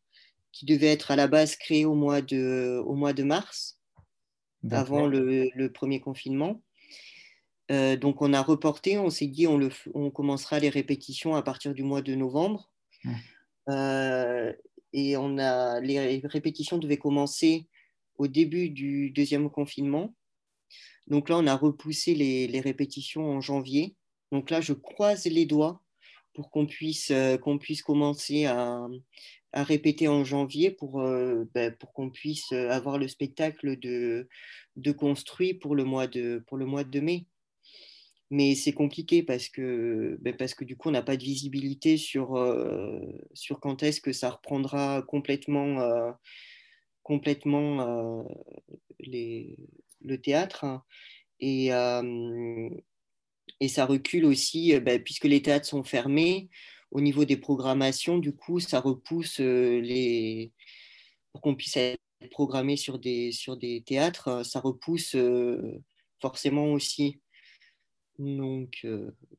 qui 0.51 0.65
devait 0.65 0.87
être 0.87 1.11
à 1.11 1.15
la 1.15 1.27
base 1.27 1.55
créé 1.55 1.85
au 1.85 1.95
mois 1.95 2.21
de, 2.21 2.81
au 2.85 2.95
mois 2.95 3.13
de 3.13 3.23
mars, 3.23 3.79
avant 4.71 5.07
le, 5.07 5.49
le, 5.53 5.71
premier 5.71 5.99
confinement. 5.99 6.61
Euh, 7.71 7.95
donc 7.95 8.21
on 8.21 8.33
a 8.33 8.41
reporté, 8.41 8.97
on 8.97 9.09
s'est 9.09 9.27
dit 9.27 9.47
on, 9.47 9.69
on, 9.93 10.09
commencera 10.09 10.59
les 10.59 10.69
répétitions 10.69 11.35
à 11.35 11.43
partir 11.43 11.73
du 11.73 11.83
mois 11.83 12.01
de 12.01 12.15
novembre. 12.15 12.71
Euh, 13.69 14.53
et 14.93 15.17
on 15.17 15.37
a, 15.37 15.79
les 15.79 16.21
répétitions 16.23 16.77
devaient 16.77 16.97
commencer 16.97 17.67
au 18.17 18.27
début 18.27 18.69
du 18.69 19.11
deuxième 19.11 19.49
confinement. 19.49 20.13
Donc 21.07 21.29
là, 21.29 21.37
on 21.37 21.47
a 21.47 21.55
repoussé 21.55 22.13
les, 22.15 22.59
répétitions 22.59 23.25
en 23.25 23.41
janvier. 23.41 23.95
Donc 24.31 24.49
là, 24.49 24.61
je 24.61 24.73
croise 24.73 25.25
les 25.25 25.45
doigts 25.45 25.81
pour 26.33 26.51
qu'on 26.51 26.65
puisse, 26.65 27.11
qu'on 27.41 27.57
puisse 27.57 27.81
commencer 27.81 28.45
à, 28.45 28.87
répéter 29.53 30.07
en 30.07 30.23
janvier 30.23 30.69
pour, 30.69 31.01
ben, 31.01 31.75
pour 31.79 31.93
qu'on 31.93 32.11
puisse 32.11 32.51
avoir 32.51 32.99
le 32.99 33.07
spectacle 33.07 33.79
de, 33.79 34.27
de 34.75 34.91
construit 34.91 35.53
pour 35.55 35.75
le 35.75 35.83
mois 35.83 36.07
de, 36.07 36.43
pour 36.47 36.57
le 36.57 36.65
mois 36.65 36.83
de 36.83 36.99
mai. 36.99 37.25
Mais 38.31 38.53
c'est 38.53 38.73
compliqué 38.73 39.23
parce 39.23 39.49
que, 39.49 40.17
ben 40.21 40.35
parce 40.37 40.53
que 40.53 40.63
du 40.63 40.77
coup, 40.77 40.89
on 40.89 40.91
n'a 40.91 41.01
pas 41.01 41.17
de 41.17 41.23
visibilité 41.23 41.97
sur, 41.97 42.37
sur 43.33 43.59
quand 43.59 43.81
est-ce 43.81 44.01
que 44.01 44.13
ça 44.13 44.29
reprendra 44.29 45.01
complètement, 45.01 46.13
complètement 47.01 48.23
le 48.99 50.15
théâtre. 50.17 50.63
Hein. 50.63 50.83
Et, 51.39 51.69
et 53.59 53.67
ça 53.67 53.85
recule 53.87 54.25
aussi, 54.25 54.79
bah, 54.79 54.99
puisque 54.99 55.25
les 55.25 55.41
théâtres 55.41 55.67
sont 55.67 55.83
fermés, 55.83 56.49
au 56.91 57.01
niveau 57.01 57.25
des 57.25 57.37
programmations, 57.37 58.19
du 58.19 58.35
coup, 58.35 58.59
ça 58.59 58.79
repousse 58.79 59.39
les. 59.39 60.51
Pour 61.31 61.41
qu'on 61.41 61.55
puisse 61.55 61.77
être 61.77 61.99
programmé 62.29 62.75
sur 62.75 62.99
des, 62.99 63.31
sur 63.31 63.57
des 63.57 63.81
théâtres, 63.81 64.45
ça 64.45 64.59
repousse 64.59 65.15
forcément 66.21 66.73
aussi. 66.73 67.21
Donc, 68.19 68.85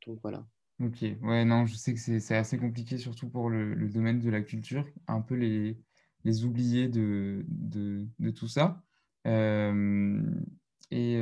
donc 0.07 0.19
voilà. 0.23 0.47
Ok, 0.81 1.05
ouais, 1.23 1.45
non, 1.45 1.67
je 1.67 1.75
sais 1.75 1.95
que 1.95 2.01
c'est 2.01 2.35
assez 2.35 2.59
compliqué, 2.59 2.97
surtout 2.97 3.29
pour 3.29 3.51
le, 3.51 3.75
domaine 3.89 4.19
de 4.19 4.31
la 4.31 4.41
culture, 4.41 4.87
un 5.07 5.21
peu 5.21 5.35
les, 5.35 5.79
les 6.25 6.45
oubliés 6.45 6.89
de, 6.89 7.45
de, 7.49 8.31
tout 8.31 8.49
ça. 8.49 8.83
et 9.27 11.21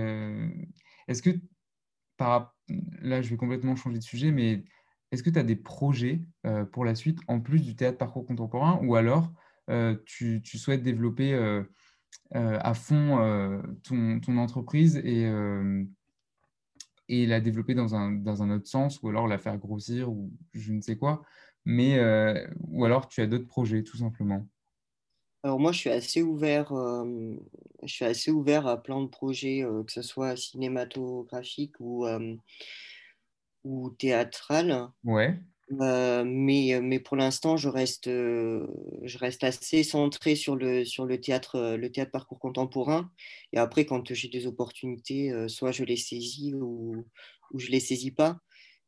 est-ce 1.08 1.22
que 1.22 1.30
par, 2.18 2.54
là, 3.00 3.22
je 3.22 3.30
vais 3.30 3.36
complètement 3.36 3.76
changer 3.76 3.98
de 3.98 4.04
sujet, 4.04 4.30
mais 4.30 4.64
est-ce 5.10 5.22
que 5.22 5.30
tu 5.30 5.38
as 5.38 5.44
des 5.44 5.56
projets 5.56 6.20
euh, 6.44 6.64
pour 6.64 6.84
la 6.84 6.94
suite 6.94 7.18
en 7.28 7.40
plus 7.40 7.60
du 7.60 7.74
théâtre 7.76 7.96
parcours 7.96 8.26
contemporain 8.26 8.78
ou 8.82 8.94
alors 8.94 9.32
euh, 9.70 9.96
tu, 10.04 10.42
souhaites 10.44 10.82
développer 10.82 11.32
euh, 11.32 11.62
à 12.32 12.74
fond 12.74 13.62
ton, 13.84 14.36
entreprise 14.36 14.96
et, 14.98 15.26
et 17.08 17.26
la 17.26 17.40
développer 17.40 17.74
dans 17.74 17.94
un, 17.94 18.12
dans 18.12 18.42
un, 18.42 18.50
autre 18.50 18.66
sens 18.66 19.02
ou 19.02 19.08
alors 19.08 19.26
la 19.26 19.38
faire 19.38 19.58
grossir 19.58 20.10
ou 20.10 20.30
je 20.52 20.72
ne 20.72 20.80
sais 20.80 20.96
quoi, 20.96 21.22
mais 21.64 21.98
ou 22.68 22.84
alors 22.84 23.08
tu 23.08 23.20
as 23.20 23.26
d'autres 23.26 23.46
projets 23.46 23.82
tout 23.82 23.96
simplement 23.96 24.46
alors 25.44 25.60
moi, 25.60 25.70
je 25.70 25.78
suis 25.78 25.90
assez 25.90 26.20
ouvert, 26.20 26.72
je 26.74 27.92
suis 27.92 28.04
assez 28.04 28.32
ouvert 28.32 28.66
à 28.66 28.82
plein 28.82 29.00
de 29.00 29.06
projets, 29.06 29.64
que 29.86 29.92
ce 29.92 30.02
soit 30.02 30.36
cinématographique 30.36 31.76
ou, 31.78 32.04
ou 33.62 33.90
théâtral. 33.90 34.90
Ouais. 35.04 35.40
Mais, 35.70 36.80
mais 36.82 36.98
pour 36.98 37.16
l'instant, 37.16 37.56
je 37.56 37.68
reste, 37.68 38.06
je 38.06 39.18
reste 39.18 39.44
assez 39.44 39.82
centré 39.82 40.34
sur 40.34 40.56
le, 40.56 40.84
sur 40.84 41.04
le 41.04 41.20
théâtre, 41.20 41.76
le 41.76 41.92
théâtre 41.92 42.10
parcours 42.10 42.38
contemporain. 42.38 43.10
Et 43.52 43.58
après, 43.58 43.84
quand 43.84 44.12
j'ai 44.14 44.28
des 44.28 44.46
opportunités, 44.46 45.32
soit 45.48 45.72
je 45.72 45.84
les 45.84 45.96
saisis 45.96 46.54
ou, 46.54 47.04
ou 47.52 47.58
je 47.58 47.68
les 47.70 47.80
saisis 47.80 48.12
pas. 48.12 48.38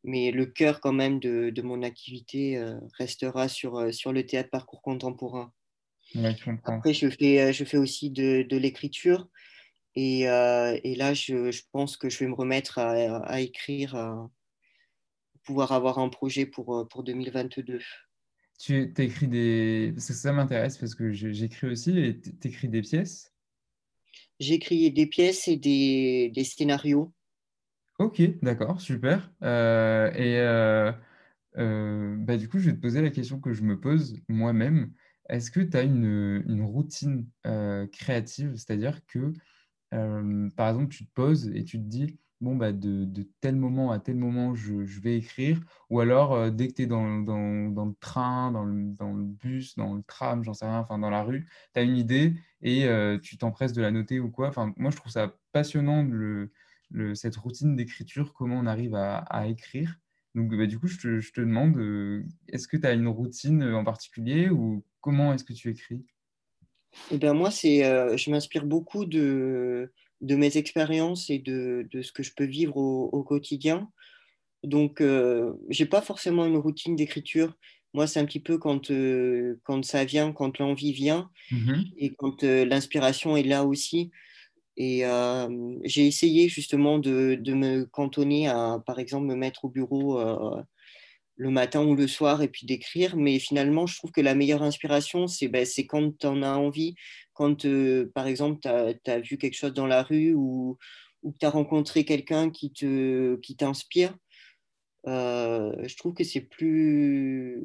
Mais 0.05 0.31
le 0.31 0.47
cœur 0.47 0.81
quand 0.81 0.95
même 0.95 1.21
de, 1.21 1.51
de 1.51 1.63
mon 1.63 1.83
activité 1.83 2.63
restera 2.99 3.49
sur, 3.49 3.93
sur 3.93 4.13
le 4.13 4.25
théâtre 4.25 4.51
parcours 4.51 4.81
contemporain. 4.83 5.53
Après, 6.65 6.93
je 6.93 7.09
fais, 7.09 7.41
euh, 7.41 7.53
je 7.53 7.65
fais 7.65 7.77
aussi 7.77 8.11
de, 8.11 8.43
de 8.43 8.57
l'écriture. 8.57 9.29
Et, 9.95 10.29
euh, 10.29 10.79
et, 10.85 10.95
là, 10.95 11.15
je, 11.15 11.51
je, 11.51 11.63
pense 11.73 11.97
que 11.97 12.09
je 12.09 12.19
vais 12.19 12.27
me 12.27 12.35
remettre 12.35 12.79
à, 12.79 13.19
à 13.19 13.41
écrire, 13.41 13.95
pouvoir 15.51 15.73
avoir 15.73 15.99
un 15.99 16.09
projet 16.09 16.47
pour, 16.47 16.77
euh, 16.77 16.85
pour 16.85 17.03
2022. 17.03 17.81
Tu 18.61 18.93
écris 18.99 19.27
des... 19.27 19.93
Ça, 19.97 20.15
ça 20.15 20.33
m'intéresse 20.33 20.79
parce 20.79 20.95
que 20.95 21.11
j'écris 21.11 21.67
aussi 21.67 21.99
et 21.99 22.21
tu 22.21 22.47
écris 22.47 22.69
des 22.69 22.83
pièces? 22.83 23.35
J'écris 24.39 24.93
des 24.93 25.07
pièces 25.07 25.49
et 25.49 25.57
des, 25.57 26.31
des 26.33 26.45
scénarios. 26.45 27.13
Ok, 27.99 28.23
d'accord, 28.43 28.81
super. 28.81 29.33
Euh, 29.43 30.13
et 30.13 30.39
euh, 31.59 32.17
bah, 32.17 32.37
du 32.37 32.49
coup, 32.49 32.61
je 32.61 32.71
vais 32.71 32.77
te 32.77 32.81
poser 32.81 33.03
la 33.03 33.11
question 33.11 33.41
que 33.41 33.53
je 33.53 33.65
me 33.65 33.81
pose 33.81 34.17
moi-même. 34.29 34.93
Est-ce 35.29 35.51
que 35.51 35.61
tu 35.61 35.77
as 35.77 35.83
une, 35.83 36.63
routine 36.63 37.27
créative? 37.93 38.55
C'est-à-dire 38.55 39.05
que, 39.07 39.33
par 39.91 40.69
exemple, 40.69 40.95
tu 40.95 41.07
te 41.07 41.13
poses 41.13 41.49
et 41.49 41.65
tu 41.65 41.79
te 41.79 41.85
dis, 41.85 42.21
bon, 42.41 42.57
bah, 42.57 42.73
de, 42.73 43.07
tel 43.41 43.57
moment 43.57 43.91
à 43.93 43.99
tel 43.99 44.17
moment, 44.17 44.55
je, 44.55 45.01
vais 45.01 45.17
écrire. 45.17 45.61
Ou 45.91 46.01
alors, 46.01 46.51
dès 46.51 46.69
que 46.69 46.75
tu 46.75 46.83
es 46.83 46.87
dans, 46.87 47.05
le 47.05 47.95
train, 48.01 48.53
dans 48.53 48.65
le, 48.65 49.25
bus, 49.25 49.77
dans 49.77 49.95
le 49.95 50.03
tram, 50.03 50.43
j'en 50.45 50.55
sais 50.55 50.67
rien, 50.67 50.79
enfin, 50.81 50.99
dans 50.99 51.11
la 51.11 51.23
rue, 51.23 51.47
tu 51.75 51.81
as 51.81 51.83
une 51.83 51.97
idée 51.97 52.35
et 52.63 52.87
tu 53.23 53.39
t'empresses 53.39 53.73
de 53.73 53.83
la 53.83 53.91
noter 53.91 54.21
ou 54.21 54.31
quoi. 54.31 54.49
Enfin, 54.49 54.73
moi, 54.77 54.91
je 54.91 54.97
trouve 54.97 55.13
ça 55.13 55.35
passionnant, 55.53 56.07
cette 57.15 57.37
routine 57.37 57.77
d'écriture, 57.77 58.33
comment 58.35 58.57
on 58.57 58.67
arrive 58.67 58.95
à 58.95 59.47
écrire. 59.47 59.99
Donc, 60.35 60.57
bah, 60.57 60.67
du 60.67 60.79
coup, 60.79 60.87
je 60.87 60.99
te, 60.99 61.41
demande, 61.41 61.77
euh, 61.77 62.23
est-ce 62.49 62.69
que 62.69 62.77
tu 62.77 62.87
as 62.87 62.93
une 62.93 63.09
routine 63.09 63.63
euh, 63.63 63.77
en 63.77 63.85
particulier 63.85 64.49
ou 64.49 64.85
comment 65.01 65.35
est-ce 65.35 65.45
que 65.45 65.53
tu 65.53 65.71
écris? 65.71 66.05
Eh 67.11 67.19
bien, 67.19 67.35
Moi, 67.35 67.51
c'est, 67.51 67.85
euh, 67.85 68.17
je 68.17 68.31
m'inspire 68.31 68.65
beaucoup 68.65 69.07
de, 69.07 69.93
de 70.21 70.37
mes 70.37 70.57
expériences 70.57 71.31
et 71.31 71.39
de, 71.39 71.89
de, 71.91 72.03
ce 72.03 72.13
que 72.13 72.23
je 72.23 72.33
peux 72.35 72.45
vivre 72.45 72.77
au, 72.77 73.23
quotidien. 73.23 73.89
Donc, 74.63 74.97
je 75.01 75.55
n'ai 75.79 75.89
pas 75.89 76.03
forcément 76.03 76.45
une 76.45 76.59
routine 76.59 76.97
d'écriture. 76.97 77.57
Moi, 77.95 78.07
c'est 78.07 78.21
un 78.21 78.25
petit 78.27 78.41
peu 78.41 78.59
quand, 78.59 78.93
quand 79.65 79.85
ça 79.85 80.05
vient, 80.05 80.33
quand 80.33 80.59
l'envie 80.59 80.93
vient 80.93 81.31
mmh 81.51 81.83
et 81.97 82.15
quand 82.15 82.43
l'inspiration 82.43 83.37
est 83.37 83.43
là 83.43 83.65
aussi. 83.65 84.11
Et 84.83 85.05
euh, 85.05 85.77
j'ai 85.85 86.07
essayé 86.07 86.49
justement 86.49 86.99
de, 86.99 87.37
de, 87.39 87.53
me 87.53 87.85
cantonner 87.85 88.49
à, 88.49 88.83
par 88.87 88.99
exemple, 88.99 89.27
me 89.27 89.35
mettre 89.35 89.67
au 89.67 89.69
bureau 89.69 90.19
euh, 90.19 90.63
le 91.37 91.51
matin 91.51 91.85
ou 91.85 91.95
le 91.95 92.07
soir 92.07 92.41
et 92.41 92.49
puis 92.49 92.65
d'écrire. 92.65 93.15
Mais 93.15 93.39
finalement, 93.39 93.87
je 93.87 93.97
trouve 93.99 94.11
que 94.11 94.23
la 94.23 94.35
meilleure 94.35 94.63
inspiration, 94.63 95.27
c'est 95.27 95.49
ben, 95.49 95.67
quand 95.87 96.17
tu 96.17 96.27
en 96.27 96.43
as 96.43 96.57
envie, 96.57 96.95
quand, 97.35 97.65
euh, 97.65 98.11
par 98.15 98.27
exemple, 98.27 98.61
tu 98.61 98.69
as, 98.69 99.21
vu 99.21 99.39
quelque 99.39 99.57
chose 99.57 99.75
dans 99.75 99.87
la 99.87 100.03
rue 100.03 100.35
ou, 100.35 100.79
ou 101.23 101.33
que 101.33 101.39
tu 101.39 101.47
as 101.47 101.51
rencontré 101.51 102.05
quelqu'un 102.05 102.51
qui 102.51 102.73
t'inspire. 103.57 104.13
Qui 104.13 105.09
je 105.09 105.97
trouve 105.97 106.15
que 106.15 106.25
c'est 106.25 106.43
plus, 106.43 107.65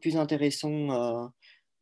plus 0.00 0.16
intéressant 0.16 1.32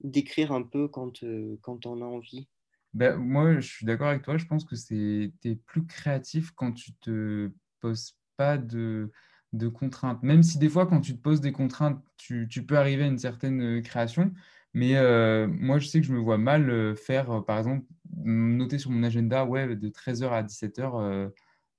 d'écrire 0.00 0.52
un 0.52 0.62
peu 0.62 0.88
quand, 0.88 1.24
quand 1.62 1.86
on 1.86 2.02
a 2.02 2.04
envie. 2.04 2.48
Ben, 2.94 3.16
moi, 3.16 3.58
je 3.58 3.68
suis 3.68 3.86
d'accord 3.86 4.08
avec 4.08 4.22
toi. 4.22 4.38
Je 4.38 4.46
pense 4.46 4.64
que 4.64 4.76
tu 4.76 5.32
es 5.44 5.56
plus 5.56 5.84
créatif 5.84 6.52
quand 6.52 6.72
tu 6.72 6.94
te 6.94 7.50
poses 7.80 8.16
pas 8.36 8.56
de, 8.56 9.10
de, 9.52 9.68
contraintes. 9.68 10.22
Même 10.22 10.44
si 10.44 10.58
des 10.58 10.68
fois, 10.68 10.86
quand 10.86 11.00
tu 11.00 11.16
te 11.16 11.20
poses 11.20 11.40
des 11.40 11.52
contraintes, 11.52 12.00
tu, 12.16 12.46
tu 12.48 12.64
peux 12.64 12.78
arriver 12.78 13.02
à 13.02 13.08
une 13.08 13.18
certaine 13.18 13.78
euh, 13.78 13.82
création. 13.82 14.32
Mais 14.74 14.96
euh, 14.96 15.46
moi, 15.46 15.78
je 15.78 15.86
sais 15.86 16.00
que 16.00 16.06
je 16.06 16.12
me 16.12 16.18
vois 16.18 16.38
mal 16.38 16.68
euh, 16.68 16.94
faire, 16.94 17.44
par 17.44 17.58
exemple, 17.58 17.86
noter 18.16 18.78
sur 18.78 18.90
mon 18.90 19.02
agenda, 19.02 19.44
ouais, 19.44 19.76
de 19.76 19.88
13h 19.88 20.28
à 20.30 20.42
17h, 20.42 21.30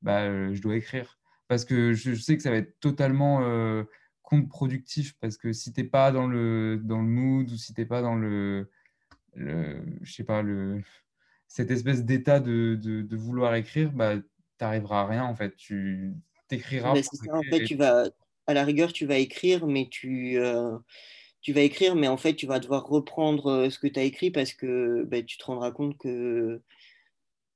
bah, 0.01 0.53
je 0.53 0.61
dois 0.61 0.75
écrire. 0.75 1.19
Parce 1.47 1.65
que 1.65 1.93
je, 1.93 2.13
sais 2.15 2.37
que 2.37 2.43
ça 2.43 2.51
va 2.51 2.57
être 2.57 2.79
totalement 2.79 3.41
contre-productif. 4.21 5.15
Parce 5.19 5.37
que 5.37 5.53
si 5.53 5.73
tu 5.73 5.81
n'es 5.81 5.87
pas 5.87 6.11
dans 6.11 6.27
le, 6.27 6.81
dans 6.83 7.01
le 7.01 7.07
mood 7.07 7.49
ou 7.51 7.57
si 7.57 7.73
tu 7.73 7.81
n'es 7.81 7.85
pas 7.85 8.01
dans 8.01 8.15
le, 8.15 8.69
le, 9.33 9.81
je 10.01 10.13
sais 10.13 10.23
pas, 10.23 10.41
le, 10.41 10.81
cette 11.47 11.71
espèce 11.71 12.03
d'état 12.03 12.39
de, 12.39 12.75
de, 12.75 13.15
vouloir 13.15 13.55
écrire, 13.55 13.91
bah, 13.91 14.17
tu 14.17 14.23
n'arriveras 14.61 15.01
à 15.01 15.07
rien 15.07 15.23
en 15.23 15.35
fait. 15.35 15.55
Tu 15.55 16.13
t'écriras. 16.47 16.91
En 16.91 17.41
fait, 17.43 17.63
tu 17.63 17.75
vas, 17.75 18.09
à 18.47 18.53
la 18.53 18.63
rigueur, 18.63 18.93
tu 18.93 19.05
vas 19.05 19.17
écrire, 19.17 19.65
mais 19.67 19.87
tu, 19.89 20.37
euh, 20.37 20.77
tu 21.45 21.53
vas 21.53 21.61
écrire, 21.61 21.95
mais 21.95 22.07
en 22.07 22.17
fait, 22.17 22.33
tu 22.33 22.47
vas 22.47 22.59
devoir 22.59 22.87
reprendre 22.87 23.51
euh, 23.51 23.69
ce 23.69 23.77
que 23.77 23.85
tu 23.85 23.99
as 23.99 24.03
écrit 24.03 24.31
parce 24.31 24.51
que 24.51 25.03
bah, 25.03 25.21
tu 25.21 25.37
te 25.37 25.45
rendras 25.45 25.69
compte 25.69 25.95
que, 25.99 26.59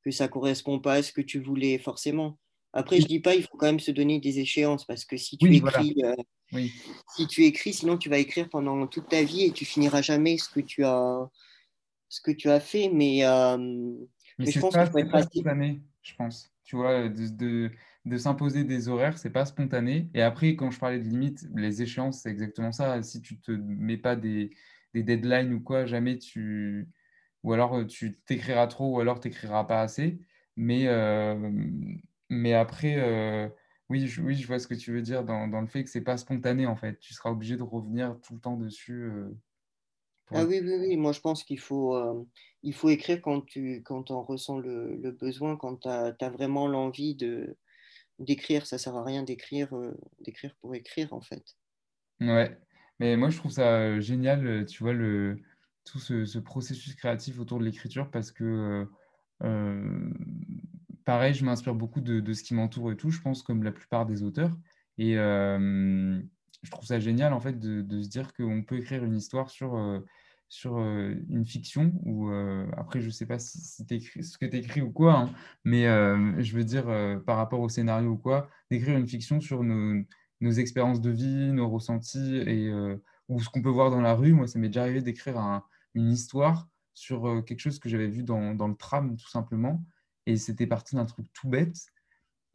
que 0.03 0.11
ça 0.11 0.25
ne 0.25 0.29
correspond 0.29 0.77
pas 0.77 0.93
à 0.93 1.01
ce 1.01 1.11
que 1.11 1.21
tu 1.21 1.39
voulais 1.39 1.79
forcément. 1.79 2.37
Après, 2.71 3.01
je 3.01 3.07
dis 3.07 3.19
pas, 3.19 3.33
il 3.33 3.41
faut 3.41 3.57
quand 3.57 3.65
même 3.65 3.79
se 3.79 3.89
donner 3.89 4.19
des 4.19 4.37
échéances 4.37 4.85
parce 4.85 5.05
que 5.05 5.17
si 5.17 5.39
tu 5.39 5.55
écris, 5.55 5.95
euh, 6.03 6.67
si 7.15 7.25
tu 7.25 7.45
écris, 7.45 7.73
sinon 7.73 7.97
tu 7.97 8.09
vas 8.09 8.19
écrire 8.19 8.47
pendant 8.47 8.85
toute 8.85 9.09
ta 9.09 9.23
vie 9.23 9.45
et 9.45 9.51
tu 9.51 9.65
finiras 9.65 10.03
jamais 10.03 10.37
ce 10.37 10.49
que 10.49 10.59
tu 10.59 10.85
as, 10.85 11.27
ce 12.09 12.21
que 12.21 12.29
tu 12.29 12.47
as 12.51 12.59
fait, 12.59 12.89
mais, 12.89 13.25
euh, 13.25 13.57
mais, 14.37 14.51
je 14.51 14.59
pense 14.59 14.75
qu'il 14.75 14.85
faut 14.85 14.99
être 14.99 15.11
pas 15.11 15.23
spontané, 15.23 15.81
je 16.03 16.13
pense. 16.13 16.51
Tu 16.63 16.75
vois, 16.75 17.09
de, 17.09 17.27
de, 17.27 17.71
de 18.09 18.17
s'imposer 18.17 18.63
des 18.65 18.89
horaires, 18.89 19.17
c'est 19.17 19.31
pas 19.31 19.45
spontané. 19.45 20.09
Et 20.13 20.21
après, 20.21 20.55
quand 20.55 20.71
je 20.71 20.79
parlais 20.79 20.99
de 20.99 21.05
limites, 21.05 21.47
les 21.55 21.81
échéances, 21.83 22.21
c'est 22.23 22.29
exactement 22.31 22.71
ça. 22.73 23.01
Si 23.03 23.21
tu 23.21 23.39
te 23.39 23.51
mets 23.51 23.97
pas 23.97 24.15
des, 24.17 24.51
des 24.93 25.03
deadlines 25.03 25.53
ou 25.53 25.61
quoi, 25.61 25.85
jamais 25.85 26.17
tu. 26.19 26.89
Ou 27.43 27.53
alors 27.53 27.85
tu 27.87 28.19
t'écriras 28.21 28.67
trop, 28.67 28.97
ou 28.97 28.99
alors 28.99 29.19
tu 29.21 29.29
n'écriras 29.29 29.63
pas 29.65 29.81
assez. 29.81 30.19
Mais, 30.57 30.87
euh, 30.87 31.51
mais 32.29 32.53
après, 32.53 32.95
euh, 32.99 33.49
Oui, 33.89 34.07
je, 34.07 34.21
oui, 34.21 34.35
je 34.35 34.45
vois 34.47 34.59
ce 34.59 34.67
que 34.67 34.75
tu 34.75 34.91
veux 34.93 35.01
dire 35.01 35.23
dans, 35.23 35.47
dans 35.47 35.61
le 35.61 35.67
fait 35.67 35.83
que 35.83 35.89
c'est 35.89 36.01
pas 36.03 36.17
spontané 36.17 36.65
en 36.67 36.75
fait. 36.75 36.99
Tu 36.99 37.13
seras 37.13 37.31
obligé 37.31 37.57
de 37.57 37.63
revenir 37.63 38.19
tout 38.21 38.35
le 38.35 38.39
temps 38.41 38.57
dessus. 38.57 39.03
euh, 39.03 39.29
pour 40.25 40.39
Ah 40.39 40.45
oui, 40.45 40.59
oui, 40.63 40.73
oui, 40.79 40.95
moi 40.97 41.11
je 41.11 41.21
pense 41.21 41.43
qu'il 41.43 41.59
faut, 41.59 41.95
euh, 41.95 42.23
il 42.61 42.73
faut 42.73 42.89
écrire 42.89 43.19
quand 43.21 43.41
tu 43.41 43.81
quand 43.83 44.11
en 44.11 44.23
ressens 44.23 44.59
le, 44.59 44.95
le 44.95 45.11
besoin, 45.11 45.57
quand 45.57 45.77
tu 45.77 45.87
as, 45.87 46.29
vraiment 46.29 46.67
l'envie 46.67 47.15
de 47.15 47.57
d'écrire. 48.19 48.65
Ça 48.65 48.77
sert 48.77 48.95
à 48.95 49.03
rien 49.03 49.23
d'écrire 49.23 49.75
euh, 49.75 49.97
d'écrire 50.19 50.55
pour 50.61 50.75
écrire 50.75 51.13
en 51.13 51.21
fait. 51.21 51.43
Ouais, 52.21 52.57
mais 52.99 53.15
moi 53.17 53.29
je 53.29 53.37
trouve 53.37 53.51
ça 53.51 53.77
euh, 53.77 54.01
génial, 54.01 54.45
euh, 54.45 54.65
tu 54.65 54.83
vois, 54.83 54.93
le, 54.93 55.39
tout 55.85 55.99
ce, 55.99 56.25
ce 56.25 56.39
processus 56.39 56.95
créatif 56.95 57.39
autour 57.39 57.59
de 57.59 57.65
l'écriture 57.65 58.11
parce 58.11 58.31
que, 58.31 58.87
pareil, 61.05 61.33
je 61.33 61.45
m'inspire 61.45 61.73
beaucoup 61.73 62.01
de, 62.01 62.33
ce 62.33 62.43
qui 62.43 62.53
m'entoure 62.53 62.91
et 62.91 62.97
tout, 62.97 63.09
je 63.09 63.21
pense, 63.21 63.41
comme 63.41 63.63
la 63.63 63.71
plupart 63.71 64.05
des 64.05 64.21
auteurs. 64.21 64.55
Et 64.97 65.13
je 65.15 66.69
trouve 66.69 66.85
ça 66.85 66.99
génial, 66.99 67.33
en 67.33 67.39
fait, 67.39 67.57
de, 67.57 67.81
de 67.81 68.01
se 68.01 68.09
dire 68.09 68.33
qu'on 68.33 68.63
peut 68.63 68.77
écrire 68.77 69.03
une 69.03 69.15
histoire 69.15 69.49
sur, 69.49 69.75
sur 70.49 70.77
euh, 70.79 71.15
une 71.29 71.45
fiction 71.45 71.93
ou 72.05 72.29
euh, 72.31 72.67
après, 72.75 73.01
je 73.01 73.09
sais 73.09 73.25
pas 73.25 73.39
si, 73.39 73.59
ce 73.61 74.37
que 74.37 74.45
tu 74.45 74.57
écris 74.57 74.81
ou 74.81 74.91
quoi, 74.91 75.13
hein, 75.19 75.29
mais 75.63 75.87
euh, 75.87 76.41
je 76.41 76.55
veux 76.57 76.63
dire, 76.63 76.85
par 77.25 77.37
rapport 77.37 77.61
au 77.61 77.69
scénario 77.69 78.09
ou 78.11 78.17
quoi, 78.17 78.49
d'écrire 78.71 78.97
une 78.97 79.07
fiction 79.07 79.39
sur 79.41 79.63
nos 79.63 80.03
nos 80.41 80.51
expériences 80.51 81.01
de 81.01 81.09
vie, 81.09 81.51
nos 81.51 81.69
ressentis 81.69 82.37
et 82.37 82.71
ou 83.27 83.41
ce 83.41 83.49
qu'on 83.49 83.61
peut 83.61 83.69
voir 83.69 83.91
dans 83.91 84.01
la 84.01 84.15
rue. 84.15 84.33
Moi, 84.33 84.47
ça 84.47 84.57
m'est 84.59 84.69
déjà 84.69 84.83
arrivé 84.83 85.01
d'écrire 85.01 85.37
un- 85.37 85.63
une 85.95 86.09
histoire 86.11 86.67
sur 86.93 87.43
quelque 87.45 87.59
chose 87.59 87.77
que 87.79 87.89
j'avais 87.89 88.07
vu 88.07 88.23
dans, 88.23 88.55
dans 88.55 88.67
le 88.69 88.75
tram, 88.75 89.15
tout 89.17 89.27
simplement. 89.29 89.83
Et 90.25 90.37
c'était 90.37 90.67
parti 90.67 90.95
d'un 90.95 91.05
truc 91.05 91.27
tout 91.33 91.49
bête. 91.49 91.75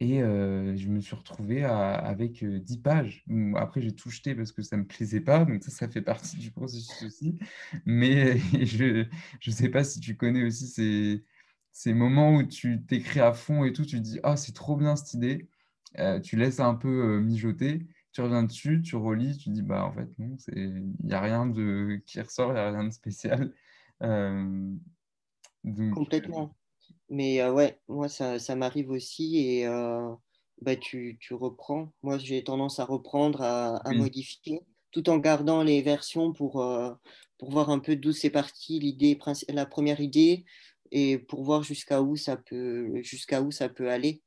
Et 0.01 0.19
je 0.19 0.89
me 0.89 0.99
suis 0.99 1.15
retrouvé 1.15 1.63
avec 1.63 2.43
euh, 2.43 2.59
10 2.59 2.77
pages. 2.79 3.25
Après, 3.55 3.81
j'ai 3.81 3.93
tout 3.93 4.09
jeté 4.09 4.35
parce 4.35 4.51
que 4.51 4.61
ça 4.61 4.75
ne 4.75 4.81
me 4.81 4.87
plaisait 4.87 5.21
pas. 5.21 5.45
Donc 5.45 5.63
ça, 5.63 5.71
ça 5.71 5.87
fait 5.87 6.01
partie 6.01 6.37
du 6.37 6.51
processus 6.51 7.01
aussi. 7.03 7.39
Mais 7.85 8.37
je 8.65 9.07
ne 9.47 9.51
sais 9.51 9.69
pas 9.69 9.85
si 9.85 10.01
tu 10.01 10.17
connais 10.17 10.43
aussi 10.43 10.67
ces, 10.67 11.23
ces 11.71 11.93
moments 11.93 12.35
où 12.35 12.43
tu 12.43 12.83
t'écris 12.85 13.21
à 13.21 13.31
fond 13.31 13.63
et 13.63 13.71
tout. 13.71 13.85
Tu 13.85 13.97
te 13.97 14.01
dis, 14.01 14.19
ah, 14.23 14.35
c'est 14.35 14.53
trop 14.53 14.75
bien 14.75 14.97
cette 14.97 15.13
idée. 15.13 15.47
Tu 16.23 16.35
laisses 16.35 16.59
un 16.59 16.75
peu 16.75 17.19
mijoter. 17.21 17.87
Tu 18.11 18.21
reviens 18.21 18.43
dessus, 18.43 18.81
tu 18.81 18.97
relis, 18.97 19.37
tu 19.37 19.49
dis, 19.49 19.61
bah 19.61 19.85
en 19.85 19.91
fait, 19.93 20.07
non, 20.19 20.37
il 20.55 20.93
n'y 21.03 21.13
a 21.13 21.21
rien 21.21 21.45
de... 21.45 22.01
qui 22.05 22.19
ressort, 22.21 22.51
il 22.51 22.53
n'y 22.55 22.59
a 22.59 22.71
rien 22.71 22.83
de 22.83 22.89
spécial. 22.89 23.53
Complètement. 25.93 26.55
Mais 27.09 27.41
euh, 27.41 27.53
ouais, 27.53 27.79
moi 27.87 28.09
ça, 28.09 28.39
ça 28.39 28.55
m'arrive 28.55 28.89
aussi 28.89 29.37
et 29.37 29.67
euh, 29.67 30.13
bah, 30.61 30.75
tu, 30.75 31.17
tu 31.19 31.33
reprends. 31.33 31.93
Moi 32.03 32.17
j'ai 32.17 32.43
tendance 32.43 32.79
à 32.79 32.85
reprendre, 32.85 33.41
à, 33.41 33.77
à 33.77 33.89
oui. 33.91 33.97
modifier, 33.97 34.61
tout 34.91 35.09
en 35.09 35.17
gardant 35.17 35.63
les 35.63 35.81
versions 35.81 36.33
pour, 36.33 36.61
euh, 36.61 36.93
pour 37.37 37.51
voir 37.51 37.69
un 37.69 37.79
peu 37.79 37.95
d'où 37.95 38.11
c'est 38.11 38.29
parti, 38.31 38.79
l'idée, 38.79 39.17
la 39.49 39.65
première 39.65 39.99
idée, 39.99 40.45
et 40.91 41.17
pour 41.19 41.43
voir 41.43 41.63
jusqu'à 41.63 42.01
où 42.01 42.15
ça 42.15 42.37
peut, 42.37 43.01
jusqu'à 43.03 43.41
où 43.41 43.51
ça 43.51 43.69
peut 43.69 43.89
aller. 43.91 44.23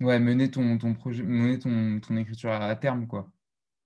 Ouais, 0.00 0.18
mener 0.18 0.50
ton, 0.50 0.76
ton 0.78 0.94
projet, 0.94 1.22
mener 1.22 1.58
ton, 1.60 2.00
ton 2.00 2.16
écriture 2.16 2.50
à, 2.50 2.74
terme, 2.76 3.06
quoi. 3.06 3.30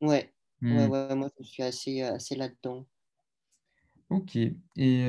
Ouais, 0.03 0.35
ouais, 0.69 0.85
Hmm. 0.85 0.87
ouais, 0.87 1.15
moi 1.15 1.31
je 1.41 1.45
suis 1.45 1.63
assez, 1.63 2.03
assez 2.03 2.35
là-dedans. 2.37 2.87
Ok. 4.13 4.37
Et 4.37 5.07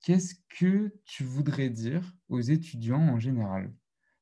qu'est-ce 0.00 0.36
que 0.48 0.94
tu 1.04 1.22
voudrais 1.22 1.68
dire 1.68 2.14
aux 2.30 2.40
étudiants 2.40 3.08
en 3.08 3.18
général? 3.18 3.74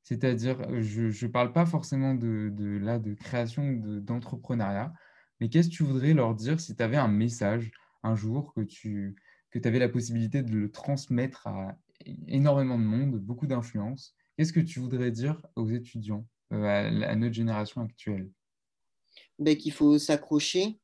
C'est-à-dire, 0.02 0.58
je 0.82 1.24
ne 1.26 1.30
parle 1.30 1.52
pas 1.52 1.64
forcément 1.64 2.14
de, 2.14 2.50
de, 2.52 2.76
là, 2.78 2.98
de 2.98 3.14
création 3.14 3.72
d'entrepreneuriat, 3.72 4.92
mais 5.40 5.48
qu'est-ce 5.48 5.68
que 5.68 5.74
tu 5.74 5.84
voudrais 5.84 6.12
leur 6.12 6.34
dire 6.34 6.58
si 6.58 6.74
tu 6.74 6.82
avais 6.82 6.96
un 6.96 7.08
message 7.08 7.70
un 8.02 8.16
jour 8.16 8.52
que 8.52 8.62
tu 8.62 9.14
que 9.50 9.60
avais 9.68 9.78
la 9.78 9.88
possibilité 9.88 10.42
de 10.42 10.50
le 10.50 10.72
transmettre 10.72 11.46
à 11.46 11.78
énormément 12.26 12.78
de 12.78 12.84
monde, 12.84 13.20
beaucoup 13.20 13.46
d'influence? 13.46 14.16
Qu'est-ce 14.36 14.52
que 14.52 14.58
tu 14.58 14.80
voudrais 14.80 15.12
dire 15.12 15.40
aux 15.54 15.68
étudiants, 15.68 16.26
à, 16.50 16.78
à 16.78 17.14
notre 17.14 17.34
génération 17.34 17.80
actuelle? 17.80 18.28
Ben, 19.38 19.56
qu'il 19.56 19.72
faut 19.72 19.98
s'accrocher, 19.98 20.80